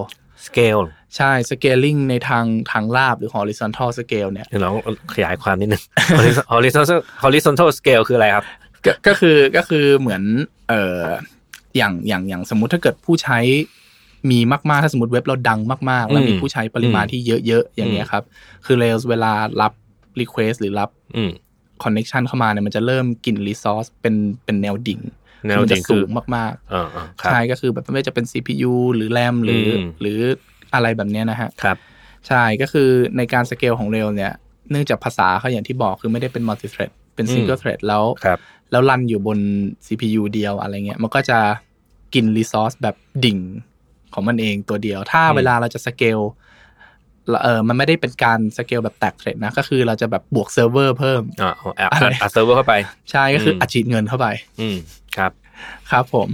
[0.47, 0.81] scale
[1.17, 4.71] ใช่ scaling ในทางทางราบหรือ horizontal scale เนี่ยเดี๋ยวเรา
[5.13, 5.83] ขยายความนิดนึง
[6.53, 8.45] horizontal horizontal scale คืออะไรครับ
[8.85, 10.21] ก็ก็คือก็คือเหมือน
[10.69, 11.03] เอ่อ
[11.77, 13.39] อย่างอย่างอย่างสมมุติถ้าเกิดผู้ใช้
[14.31, 18.23] มีมากๆ ถ้าสมมติเว็บเราดังมากๆ แล้วมีอืมผู้ใช้ปริมาณอืมที่เยอะๆ อย่างเงี้ยครับ
[18.65, 19.73] คือ Rails เวลารับ
[20.19, 21.31] request หรือรับอืม
[21.83, 24.99] connection เข้ามาเนี่ยมันจะเริ่มกิน resource เป็นเป็นแนวดิ่ง
[25.47, 30.19] แนวมัดิ่จะงคืสูองมากอ่าอ่าๆครับใช่ก็คือแบบไม่ว่าจะเป็น CPU หรือ RAM หรืออมหรือ
[30.73, 31.77] อะไรแบบเนี้ยนะฮะครับ
[32.27, 34.33] ใช่ก็คือในการสเกลของ Rails เนี่ย
[34.71, 38.39] เนื่องจากภาษาเขาอย่างที่บอกคือไม่ได้เป็น multi thread เป็นอืม single thread แล้วครับ
[38.71, 39.39] แล้วรันอยู่บน
[39.85, 41.39] CPU เดียวอะไรเงี้ยมันก็จะ
[42.13, 43.37] กิน resource แบบดิ่ง
[44.13, 46.19] ของมันเองตัวเดียว ถ้าอืมเวลาเราจะสเกล
[47.43, 52.75] เออมันไม่ได้เป็นการสเกลแบบแตก thread นะ ก็คือเราจะแบบบวกเซิร์ฟเวอร์เพิ่มอ่าเอาแอปอะไรอัดเซิร์ฟเวอร์เข้าไป
[53.11, 54.27] ใช่ก็คืออมอัดฉีดเงินเข้าไป
[54.61, 54.77] อืม
[55.17, 55.31] ครับ
[55.91, 56.29] ครับผม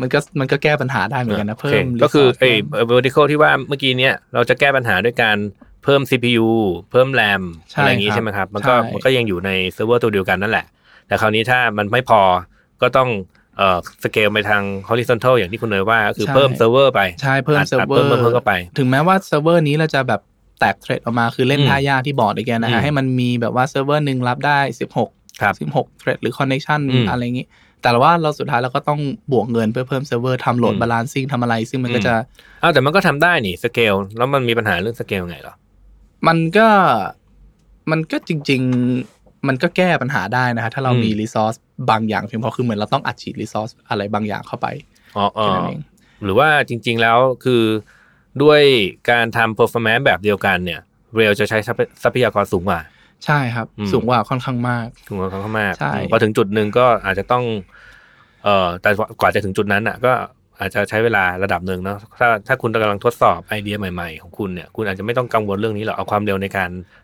[0.00, 5.36] มันก็มันก็แก้ปัญหาได้เหมือนกันนะโอเพิ่เคมก็คือ resource ไอ้เพิ่ม vertical ที่ว่าเมื่อกี้เนี้ยเราจะแก้ปัญหาด้วยการ
[5.84, 6.48] เพิ่ม CPU
[6.90, 10.66] เพิ่ม RAM ใช่อะไรอย่างงี้ครับใช่ไหมครับ มันก็ใช่มันก็ยังอยู่ในเซิร์ฟเวอร์ตัวเดียวกันนั่นแหละ
[11.06, 12.20] แต่คราวนี้ถ้ามันไม่พอ
[12.82, 13.08] ก็ต้อง
[13.58, 20.20] เอ่อสเกลไปทาง horizontal อย่างที่คุณเนยว่าก็คือเพิ่มเซิร์ฟเวอร์ไป ใช่เพิ่มอัดเซิร์ฟเวอเพิ่มเพิ่มเพิ่มเข้าไป ถึงแม้ว่าเซิร์ฟเวอร์นี้เราจะแบบ
[20.60, 27.46] แตก thread ออกมาคือเล่นอืมท่ายากที่บอกอีกแกนะฮะอืมให้มันมีแบบว่าเซิร์ฟเวอร์หนึ่งรับได้สิบหกครับสิบหกเทรดหรือคอนเน t ชันอืมอะไรอย่างงี้
[27.82, 29.00] แต่ว่าเราสุดท้ายเราก็ต้อง
[29.32, 32.14] บวกเงินเพื่อเพิ่มเซิร์ฟเวอร์ทำโหลดอืม balancing ทำอะไรซึ่งมันก็อืมจะ
[32.62, 35.54] อ้าวแต่มันก็ทำได้นี่สเกลแล้วมันมีปัญหาเรื่องสเกลไงเหรอ
[36.26, 36.68] มันก็
[37.90, 38.62] มันก็จริง
[39.04, 41.54] ๆ มันก็แก้ปัญหาได้นะฮะถ้าเราอืมมี resource
[41.90, 44.66] บางอย่างเพียงพอคือเหมือนเราต้องอัดฉีด resource อะไรบางอย่างเข้าไป
[45.16, 45.80] อ๋ออ๋อแค่นั้นเอง
[46.24, 47.62] หรือว่าจริง ๆแล้วคือ
[48.42, 48.60] ด้วย
[49.10, 50.80] การทำ performance แบบเดียวกันเนี่ย
[51.14, 52.80] Rails จะใช้ทรัพยทรัพยากรสูงกว่า
[53.24, 57.44] ใช่ครับอืมสูงกว่าค่อนข้างมากสูงกว่าเขามากใช่พอถึงจุดหนึ่งก็อาจจะต้อง
[58.44, 60.12] เอ่อแต่กว่าจะถึงจุดนั้นอะ ก็
[60.60, 66.70] อาจจะใช้เวลาระดับหนึ่งเนาะถ้าถ้าคุณกำลังทดสอบไอเดียใหม่ๆ ของคุณเนี่ย คุณอาจจะไม่ต้องกังวลเรื่องนี้หรอกเอาความเร็วในการ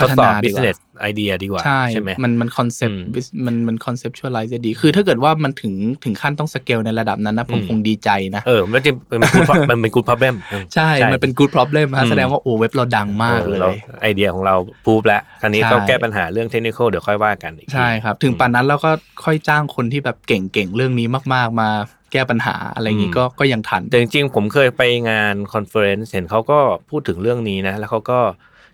[0.00, 0.76] พัฒนาดีกว่า business
[1.10, 11.32] idea ดีกว่า ใช่ไหมมันมันคอนเซปต์อืมมันมัน conceptualize ดี คือถ้าเกิดว่ามันถึงถึงขั้นต้องสเกลในระดับนั้นนะผมอืมคงดีใจนะ เออ มันจะมันเป็น good pro- มันเป็น good problem อืมใช่ มันเป็น
[11.38, 14.54] good problem ฮะอืมแสดงว่าโอ้เว็บเราดังมากเลยไอเดียของเรา
[14.86, 18.90] prove แล้วคราวนี้ใช่ก็แก้ปัญหาเรื่องเทคนิคเดี๋ยวค่อยว่ากันอีกทีใช่ครับ ถึงป่านนั้นเราก็
[19.24, 21.68] ค่อยจ้างคนที่แบบเก่งๆเรื่องนี้มากๆมา
[22.12, 26.58] แก้ปัญหาอะไรอย่างงี้ก็ก็ยังทันแต่จริงๆ ผมเคยไปงาน conference เห็นเขาก็
[26.90, 28.18] พูดถึงเรื่องนี้นะ แล้วเขาก็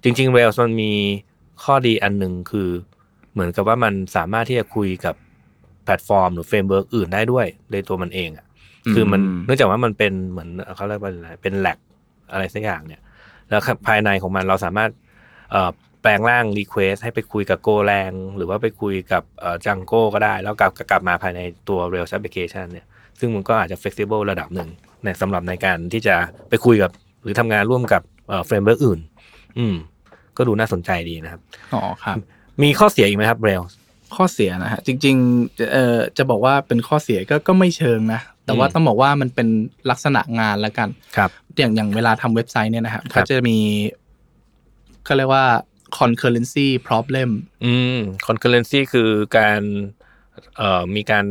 [0.07, 0.93] จริง ๆ Rails มันมี
[1.65, 2.69] ข้อดีอันหนึ่งคือ
[3.33, 5.15] เหมือนกับว่ามันสามารถที่จะคุยกับ
[5.85, 8.47] แพลตฟอร์ม หรือ framework อื่นได้ด้วยในตัวมันเองอะ
[8.95, 11.79] คือมันอืมเนื่องจากว่ามันเป็นเหมือนเขาเรียกว่าอะไรเป็น Rack
[12.33, 13.01] อะไรสักอย่างเนี่ย
[13.49, 14.91] แล้วภายในของมันเราสามารถ
[15.51, 15.71] เอ่อ
[16.03, 19.23] แปลงร่าง request ให้ไปคุยกับ Golang หรือว่าไปคุยกับ
[19.67, 22.87] Django ก็ได้ แล้วกลับกลับมาภายในตัว Rails application เนี่ย
[23.21, 24.69] ซึ่งมันก็อาจจะ flexible ระดับหนึ่ง
[25.05, 26.17] ในสำหรับในการที่จะ
[26.49, 26.91] ไปคุยกับ
[27.23, 28.03] หรือทำงานร่วมกับ
[28.47, 29.01] framework อื่น
[29.59, 29.77] อืม
[30.39, 31.41] ก็ดูน่าสนใจดีนะครับ
[31.75, 32.17] อ๋อครับ
[32.63, 33.73] มีข้อเสียอีกไหมครับ Rails
[34.17, 39.49] ข้อเสียนะฮะจริงๆเอ่อจะบอกว่าเป็นข้อเสียก็ก็ไม่เชิงนะแต่ว่าอืมต้องบอกว่ามันเป็น
[39.91, 43.59] ลักษณะงานละกันครับ อย่างอย่างเวลาทำเว็บไซต์เนี่ยนะครับครับเขาจะมี
[45.05, 45.47] เขาเรียกว่า
[45.99, 47.31] concurrency problem
[47.65, 49.61] อืม concurrency คือการ
[50.57, 51.27] เอ่อมีการ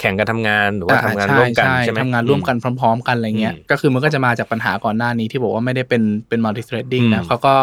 [0.00, 7.54] แข่งกันทำงานหรือว่าอ่ทำงานร่วมกันใช่ไหมทำงานร่วมกันพร้อม ๆ กันอะไรเงี้ยอืมก็คือมันก็จะมาจากปัญหาก่อนหน้านี้ที่บอกว่าไม่ได้เป็นเป็น multi threading นะอืมเขาก็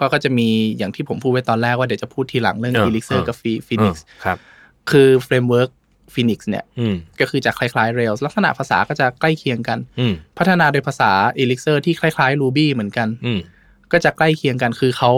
[0.00, 3.36] ก็ก็จะมีอย่างที่ผมพูดไว้ตอนแรกว่าเดี๋ยวจะพูดทีหลังเรื่องเออ Elixir เออกับ
[3.68, 4.38] Phoenix เออครับ
[4.90, 5.70] คือ framework
[6.14, 13.40] Phoenix เนี่ยอืมก็คือจะคล้ายๆ Rails ลักษณะภาษาก็จะใกล้เคียงกันอืมพัฒนาโดยภาษา Elixir ที่คล้ายๆ Ruby เหมือนกันอืม
[13.92, 15.12] ก็จะใกล้เคียงกันคือเขา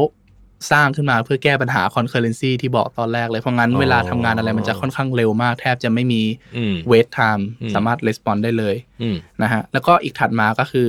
[0.72, 6.22] สร้างขึ้นมาเพื่อแก้ปัญหา concurrency ที่บอกตอนแรกเลยเพราะงั้นอ๋อเวลาทำงานอะไรมันจะค่อนข้างเร็วมาก แทบจะไม่มี
[6.56, 10.88] อืม wait time อืมสามารถ respond ได้เลยอืมนะฮะแล้วก็อีกถัดมาก็คือ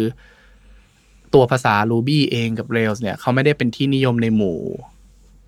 [1.33, 4.57] ตัวภาษา Ruby เองกับ Rails เนี่ยเขาไม่ได้เป็นที่นิยมในหมู่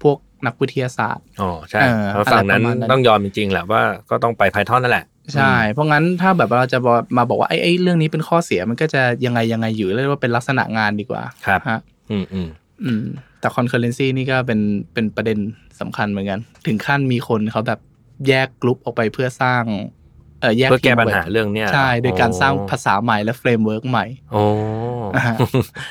[0.01, 6.79] พวกนักวิทยาศาสตร์อ๋อใช่เออเพราะฝั่งนั้นอะไรประมาณนั้นต้องยอมจริงๆแหละว่าก็ต้องไป Python นั่นแหละใช่ เพราะงั้นถ้าแบบเราจะ
[7.17, 11.79] มาบอกว่าไอ้ไอ้เรื่องนี้เป็นข้อเสียมันก็จะยังไงยังไงอยู่เรียกว่าเป็นลักษณะงานดีกว่า ครับฮะ
[12.11, 12.49] อืมอืม
[12.83, 13.03] อืม
[13.39, 14.59] แต่ concurrency นี่ก็เป็น
[14.93, 15.37] เป็นประเด็น
[15.79, 17.79] สำคัญเหมือนกัน ถึงขั้นมีคนเขาแบบ
[18.27, 20.02] แยกกลุ่มออกไปเพื่อสร้างเออ
[20.57, 24.43] แยกเพื่อแก้ทีมปัญหาเวิร์เรื่องเนี้ยใช่โดยการสร้างภาษาใหม่และ framework ใหม่โอ้
[25.15, 25.35] อ่าฮะ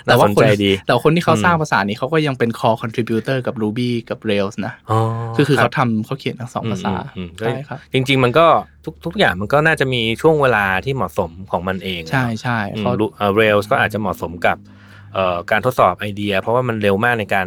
[0.07, 4.99] น่าสนคนใจดีแต่ว่าคนที่เขาอืมสร้างภาษานี้เขาก็ยังเป็น core contributor กับ Ruby กับ Rails นะอ๋อ
[5.37, 8.47] คือคือรัเขาบทำเขาเขียนทั้งสองภาษาอืมอืมอืมใช่ครับจริง ๆ มันก็
[8.85, 14.57] ทุกทุกอย่างมันก็น่าจะมีช่วงเวลาที่เหมาะสมของมันเอง ใช่ใช่อืมเขาเอ่อ Rails ก็อาจจะเหมาะสมกับ
[15.15, 17.47] เอ่อการทดสอบไอเดีย เพราะว่ามันเร็วมากในการ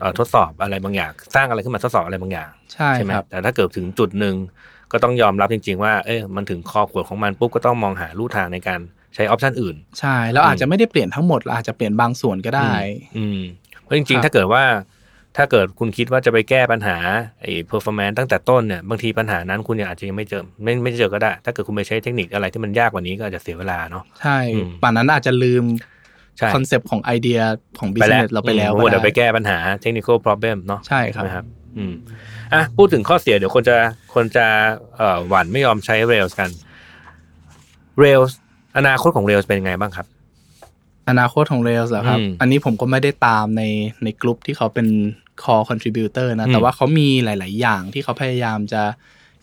[0.00, 4.34] เอ่อทดสอบอะไรบางอย่าง สร้างอะไรขึ้นมาทดสอบอะไรบางอย่าง ใช่ใช่ไหมครับแต่ถ้าเกิดถึงจุดหนึ่ง
[4.92, 8.80] ก็ต้องยอมรับจริง ๆ ว่าเอ้ยมันถึงคอขวดของมันปุ๊บก็ต้องมองหาลู่ทางในการ
[9.14, 12.72] ใช้ option อื่น ใช่แล้วอาจจะไม่ได้เปลี่ยนทั้งหมดเราอาจจะเปลี่ยนบางส่วนก็ได้
[13.18, 13.40] อืม
[13.82, 14.64] เพราะจริงๆครับถ้าเกิดว่า
[15.36, 16.96] ถ้าเกิดคุณคิดว่าจะไปแก้ปัญหา
[17.42, 25.64] ไอ้ performance ตั้งแต่ต้นเนี่ยบางทีปัญหานั้นคุณอาจจะยังไม่เจอไม่ไม่เจอก็ได้ ถ้าเกิดคุณไปใช้เทคนิคอะไรที่มันยากกว่านี้ก็อาจจะเสียเวลาเนาะใช่อืมป่านนั้นอาจจะลืม
[26.38, 27.40] ใช่คอนเซปต์ของไอเดีย
[27.80, 31.44] ของไปแล้ว business เราไปแล้วอืมก็มัวแต่ไปได้แก้ปัญหา technical problem เนาะใช่ครับนะครับ
[31.78, 31.94] อืม
[32.52, 33.76] อะพูดถึงข้อเสียเดี๋ยวคนจะ
[34.14, 34.46] คนจะ
[34.96, 36.50] เอ่อหวั่นไม่ยอมใช้ Rails กัน
[38.02, 38.32] Rails
[38.76, 40.06] อนาคตของ Rails เป็นยังไงบ้างครับ
[41.10, 43.62] อนาคตของ Rails เหรอครับอืมอันนี้ผมก็ไม่ได้ตามใน
[44.04, 44.86] ในกลุ่มที่เขาเป็น
[45.42, 48.82] core contributor นะอืมแต่ว่าเขามีหลาย ๆ อย่างที่เขาพยายามจะ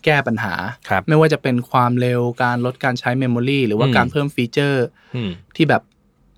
[0.04, 0.54] แก้ปัญหา
[0.88, 5.82] ครับไม่ว่าจะเป็นความเร็วการลดการใช้ memory หรือว่าอืมการเพิ่ม feature อืมที่แบบ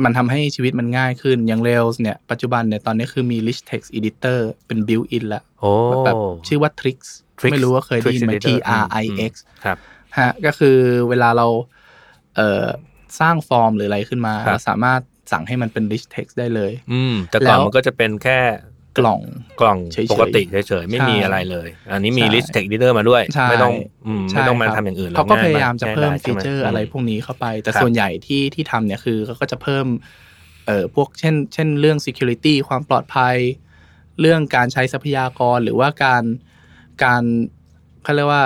[0.05, 5.71] มันทำให้ชีวิตมันง่ายขึ้นอย่าง Rails เนี่ย ปัจจุบันเนี่ย ตอนนี้คือมี rich text editor เป็น built in แล้วโอ้
[6.07, 6.15] แบบ
[6.49, 6.99] ชื่อว่า Trix
[7.39, 9.33] Trix ไม่รู้ว่าเคยได้ยินไหม Trix T Editor R I X
[9.65, 9.79] ครับ
[10.19, 10.77] ฮะก็คือ
[11.09, 11.47] เวลาเรา
[12.37, 12.65] เอ่อ
[13.21, 15.01] สร้างฟอร์มหรืออะไรขึ้นมาครับเราสามารถ
[15.33, 18.39] สั่งให้มันเป็น rich text ได้เลย อืมแต่ก่อนแล้วมันก็จะเป็นแค่
[18.99, 19.21] กล่อง
[19.61, 23.75] กล่องเฉยๆปกติเฉยๆไม่มีใช่อะไรเลย อันนี้มีใช่ rich text editor มาด้วยใช่ไม่ต้อง
[24.07, 29.87] อืมใช่ไม่ต้องมาครับทำอย่างอื่นเขาก็พยายามจะเพิ่ม feature ใช่หอะไรพวกนี้เข้าไป แต่ครับส่วนใหญ่ที่ที่ทำเนี่ยคือเขาก็จะเพิ่ม
[30.67, 33.37] เอ่อพวกเช่น เช่นเรื่อง security ความปลอดภัย
[34.21, 36.23] เรื่องการใช้ทรัพยากรหรือว่าการ
[37.05, 37.23] การ
[38.03, 38.45] เขาเรียกว่า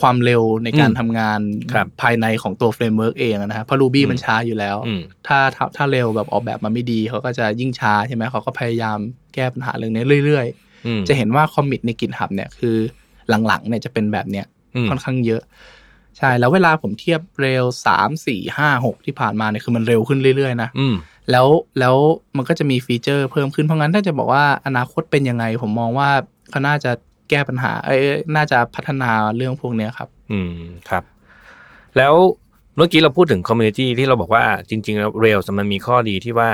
[0.00, 1.40] ความเร็วในการอืมทำงาน
[1.72, 8.98] ครับภายในของตัว framework เองนะครับเพราะ Ruby อืมมันช้าอยู่แล้วอืมถ้าถ้าถ้าเร็วแบบออกแบบมาไม่ดี เขาก็จะยิ่งช้าใช่ไหมเขาก็พยายาม
[9.34, 10.46] แก้ปัญหาเรื่องนี้เรื่อย
[10.86, 12.76] อืมๆจะเห็นว่าคอมมิตใน GitHub เนี่ยคือ
[13.46, 15.42] หลังๆเนี่ยจะเป็นแบบเนี้ยอืมค่อนข้างเยอะ
[16.18, 20.94] ใช่ แล้วเวลาผมเทียบเร็วสามสี่ห้าหกที่ผ่านมาเนี่ยคือมันเร็วขึ้นเรื่อยๆนะอืม
[21.30, 21.46] แล้ว
[21.80, 21.96] แล้ว
[22.36, 26.10] มันก็จะมีฟีเจอร์เพิ่มขึ้นเพราะงั้นถ้าจะบอกว่าอนาคตเป็นยังไง ผมมองว่า
[26.50, 26.92] เขาน่าจะ
[27.30, 28.02] แก้ปัญหา เอ้ย
[28.36, 30.52] น่าจะพัฒนาเรื่องพวกเนี้ยครับ อืม
[30.90, 31.02] ครับ
[31.96, 32.14] แล้ว
[32.76, 36.50] เมื่อกี้เราพูดถึง community ที่เราบอกว่าจริง ๆ แล้ว Rails มันมีข้อดีที่ว่า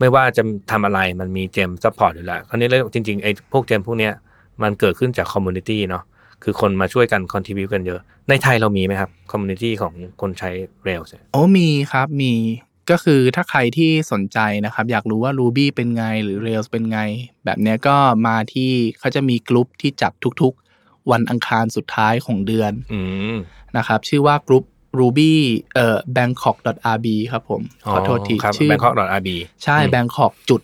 [0.00, 4.12] ไม่ว่าจะทำอะไรมันมี gem support อยู่แล้วคราวนี้แล้วจริงๆไอ้พวก gem พวกเนี้ย
[4.62, 6.02] มันเกิดขึ้นจาก community เนาะ
[6.42, 10.50] คือคนมาช่วยกัน contribute กันเยอะ ในไทยเรามีไหมครับ community ของคนใช้
[10.86, 12.32] Rails เนี่ยโอ้มีครับมี
[12.90, 17.00] ก็คือถ้าใครที่สนใจนะครับ อยากรู้ว่า Ruby เป็นไงหรือ Rails เป็นไง
[17.44, 17.96] แบบเนี้ยก็
[18.26, 23.00] มาที่เขาจะมีกลุ่มที่จัดทุกๆ วันอังคารสุดท้ายของเดือนอื
[23.34, 23.36] ม
[23.76, 24.64] นะครับ ชื่อว่ากลุ่ม
[24.98, 25.32] Ruby
[25.74, 29.28] เอ่อ bangkok.rb ครับผม ขอโทษทีครับชื่อ bangkok.rb
[29.64, 30.60] ใช่อืม bangkok จุด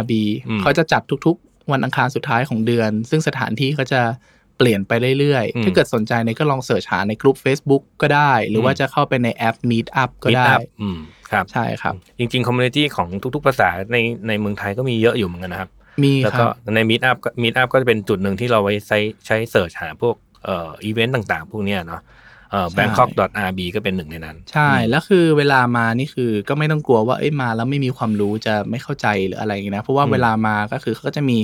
[0.00, 0.12] rb
[0.48, 4.00] อืมเขาจะจัดทุกๆ วันอังคารสุดท้ายของเดือน ซึ่งสถานที่เขาจะ
[4.41, 10.98] เปลี่ยนไปเรื่อยอืมๆถ้าเกิดสนใจเนี่ยก็ลองเสิร์ชหาในกลุ่ม Facebook ก็ได้ หรือว่าอืมจะเข้าไปในแอป Meet Up ก็ได้ Meetup อืม
[11.30, 13.96] ครับใช่ครับ จริงๆ community ของทุกๆภาษาใน
[14.28, 15.70] ในเมืองไทยก็มีเยอะอยู่เหมือนกันนะครับ
[16.02, 22.02] มีครับแล้วก็ใน Meetup ก็ Meetup ก็จะเป็นจุดหนึ่งที่เราไว้ใช้ใช้ search หาพวกเอ่ออีเวนต์ต่างๆ พวกเนี้ยเนาะ
[22.50, 31.38] เอ่อ bangkok.rb ก็เป็นหนึ่งในนั้น ใช่ แล้วคือเวลามานี่คือก็ไม่ต้องกลัวว่าเอ้ยมาแล้วไม่มีความรู้จะไม่เข้าใจหรืออะไรอย่างเงี้ยนะเพราะว่าอืมเวลามาก็คือเขาก็จะมี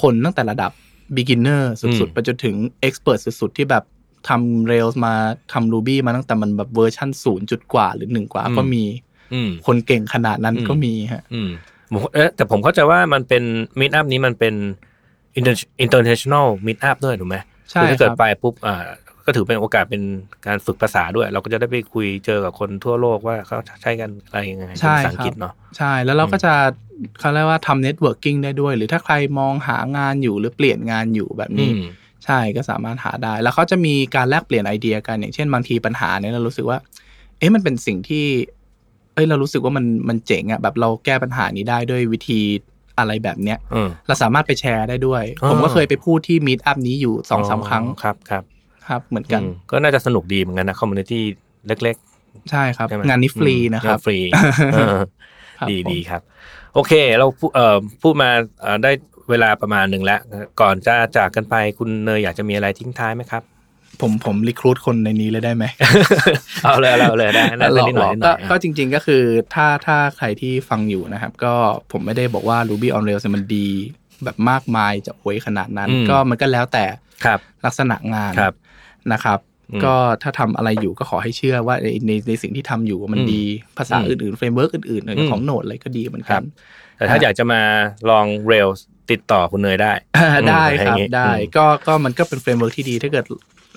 [0.00, 0.72] คนตั้งแต่ระดับ
[1.16, 3.84] beginner สุดอืมๆไปจนถึง expert สุดๆ ที่แบบ
[4.28, 5.14] ทำ Rails มา
[5.52, 8.84] ทำ Ruby มาตั้งแต่มันแบบเวอร์ชันศูนย์จุดกว่าหรือหนึ่งกว่า ก็มี
[9.34, 11.50] อืมคนเก่งขนาดนั้นอืมก็มีฮะอืม
[11.92, 13.42] ผมเอ๊ะแต่ผมเข้าใจว่ามันเป็น
[13.80, 14.54] Meetup นี้มันเป็น
[15.38, 17.36] inter- international Meetup ด้วยถูกไหม
[17.70, 18.84] ใช่คือถ้าเกิดครับไปปุ๊บอ่า
[19.26, 20.02] ก็ถือเป็นโอกาสเป็น
[20.46, 26.54] การฝึกภาษาด้วย เราก็จะได้ไปคุยเจอกับคนทั่วโลกว่าเขาใช้กันอะไรยังไงใช่ภาษาอัคงรักฤษบเนาะใช่แล้วเราก็จะ
[27.20, 31.84] เขาเรียกว่าทำ networking ได้ด้วย หรือถ้าใครมองหางานอยู่หรือเปลี่ยนงานอยู่แบบอืนี้ม
[32.24, 36.78] ใช่ก็สามารถหาได้ แล้วเขาจะมีการแลกเปลี่ยนไอเดียกันอย่างเช่นบางทีปัญหาเนี่ยเรารู้สึกว่า
[37.38, 38.26] เอ๊ะมันเป็นสิ่งที่
[39.14, 42.40] เอ้ยเรารู้สึกว่ามันมันเจ๋งอะแบบเราแก้ปัญหานี้ได้ด้วยวิธี
[42.98, 48.44] อะไรแบบเนี้ยอืมเราสามารถไปแชร์ได้ด้วยอ๋อผมก็เคยไปพูดที่มีดอัพนี้อยู่สองสามครั้งครับครับ
[48.88, 51.22] ครับเหมือนกันอืมก็น่าจะสนุกดีเหมือนกันนะ community
[51.68, 51.96] เล็กๆ
[52.50, 54.18] ใช่ครับใช่ไหมงานนี้ฟรีอืมนะครับงาฟรี
[54.74, 54.96] เออ
[55.58, 56.22] ครับดีผมดีครับ
[56.74, 58.30] โอเค เราพูเอ่อพูดมา
[58.60, 58.90] เอ่อได้
[59.30, 60.20] เวลาประมาณหนึ่งแล้ว
[60.60, 63.42] ก่อนจะจากกันไปคุณเนยอยากจะมีอะไรทิ้งท้ายไหมครับ
[64.00, 65.64] ผมผมรีครูดคนในนี้เลยได้ไหม
[66.64, 69.22] เอาเลยเอาเลยได้ได้ได้นิดหน่อยนิดหก็น่อยก็จริง ๆก็คือ
[69.54, 71.54] ถ้าถ้าใครที่ฟังอยู่นะครับ ก็
[71.92, 73.66] ผมไม่ได้บอกว่า Ruby on Rails มันดี
[74.24, 76.84] แบบมากมายจะโวยขนาดนั้นอืมก็มันก็แล้วแต่
[77.24, 78.54] ครับลักษณะงานครับ
[79.12, 79.38] นะครับ
[79.70, 83.42] อืมก็ถ้าทำอะไรอยู่ก็ขอให้เชื่อว่าในในในสิ่งที่ทำอยู่มันอืมดี
[83.78, 86.44] ภาษาอืมอื่นๆ framework อื่นๆอืมของ Node อะไรก็ดีเหมือนกันครับ
[86.96, 87.60] แต่ถ้าอ่าอยากจะมา
[88.10, 88.80] ลอง Rails
[89.10, 89.92] ติดต่อคุณเนยได้
[90.48, 93.24] ได้อืมครับอย่างงี้ได้อืมก็ก็มันก็เป็น framework ที่ดีถ้าเกิด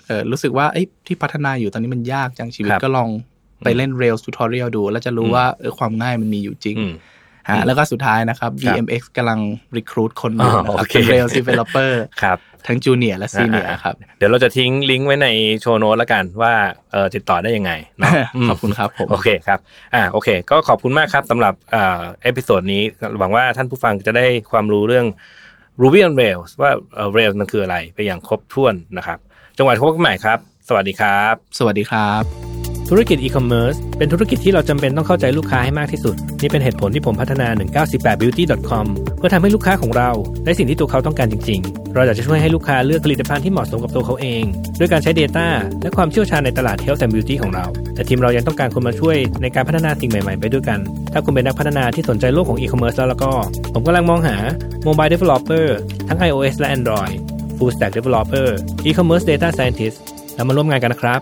[0.07, 3.09] เออรู้สึกว่าเอ้ยที่พัฒนาอยู่ตอนนี้มันยากจังชีวิตครับก็ลอง
[3.63, 6.93] ไปเล่น Rails tutorial ดู แล้วจะรู้อืมว่าเออความง่ายมันมีอยู่จริงอืม
[7.49, 9.39] ฮะแล้วก็สุดท้ายนะครับครับ BMX กำลัง
[9.77, 11.91] recruit คนอยู่อ๋อนะครับโอเคเป็น Rails developer
[12.23, 12.37] ครับ
[12.67, 15.27] ทั้ง junior และ senior ครับ เดี๋ยวเราจะทิ้งลิงก์ไว้ใน
[15.61, 16.53] show note แล้วกันว่า
[16.91, 18.11] เออติดต่อได้ยังไงเนาะ
[18.45, 19.59] มขอบคุณครับผมโอเคครับ
[19.95, 22.83] อ่าโอเค ก็ขอบคุณมากครับสำหรับอ่า episode นี้
[23.19, 25.05] หวังว่าท่านผู้ฟังจะได้ความรู้เรื่อง
[25.81, 29.19] Ruby on Rails ว่าเอ่อ Rails มันคืออะไรไปอย่างครบถ้วนนะครับ
[29.57, 32.46] จนกว่าจะพบกันใหม่ครับ สวัสดีครับ สวัสดีครับ
[32.91, 37.47] ธุรกิจอีคอมเมิร์ซเป็นธุรกิจที่เราจำเป็นต้องเข้าใจลูกค้าให้มากที่สุด นี่เป็นเหตุผลที่ผมพัฒนา
[37.85, 38.85] 198beauty.com
[39.17, 40.09] เพื่อทำให้ลูกค้าของเรา
[40.45, 44.43] ได้สิ่งที่ตัวเขาต้องการจริง ๆ เราอยากจะช่วยให้ลูกค้าเลือกผลิตภัณฑ์ที่เหมาะสมกับตัวเขาเอง
[44.79, 45.47] ด้วยการใช้ Data
[45.81, 47.65] และความเชี่ยวชาญในตลาด Health and Beauty ของเรา
[47.95, 50.79] แต่ทีมเรายังต้องการคนมาช่วยในการพัฒนาสิ่งใหม่ๆ ไปด้วยกัน
[51.13, 53.31] ถ้าคุณเป็นนักพัฒนาที่สนใจโลกของ e-commerce แล้วแล้วก็
[53.73, 54.35] ผมกำลังมองหา
[54.85, 55.65] Mobile Developer
[56.07, 57.15] ทั้ง iOS และ Android
[57.57, 58.47] Full Stack Developer
[58.87, 59.97] E-commerce Data Scientist
[60.35, 61.21] แล้วมาร่วมงานกันนะครับ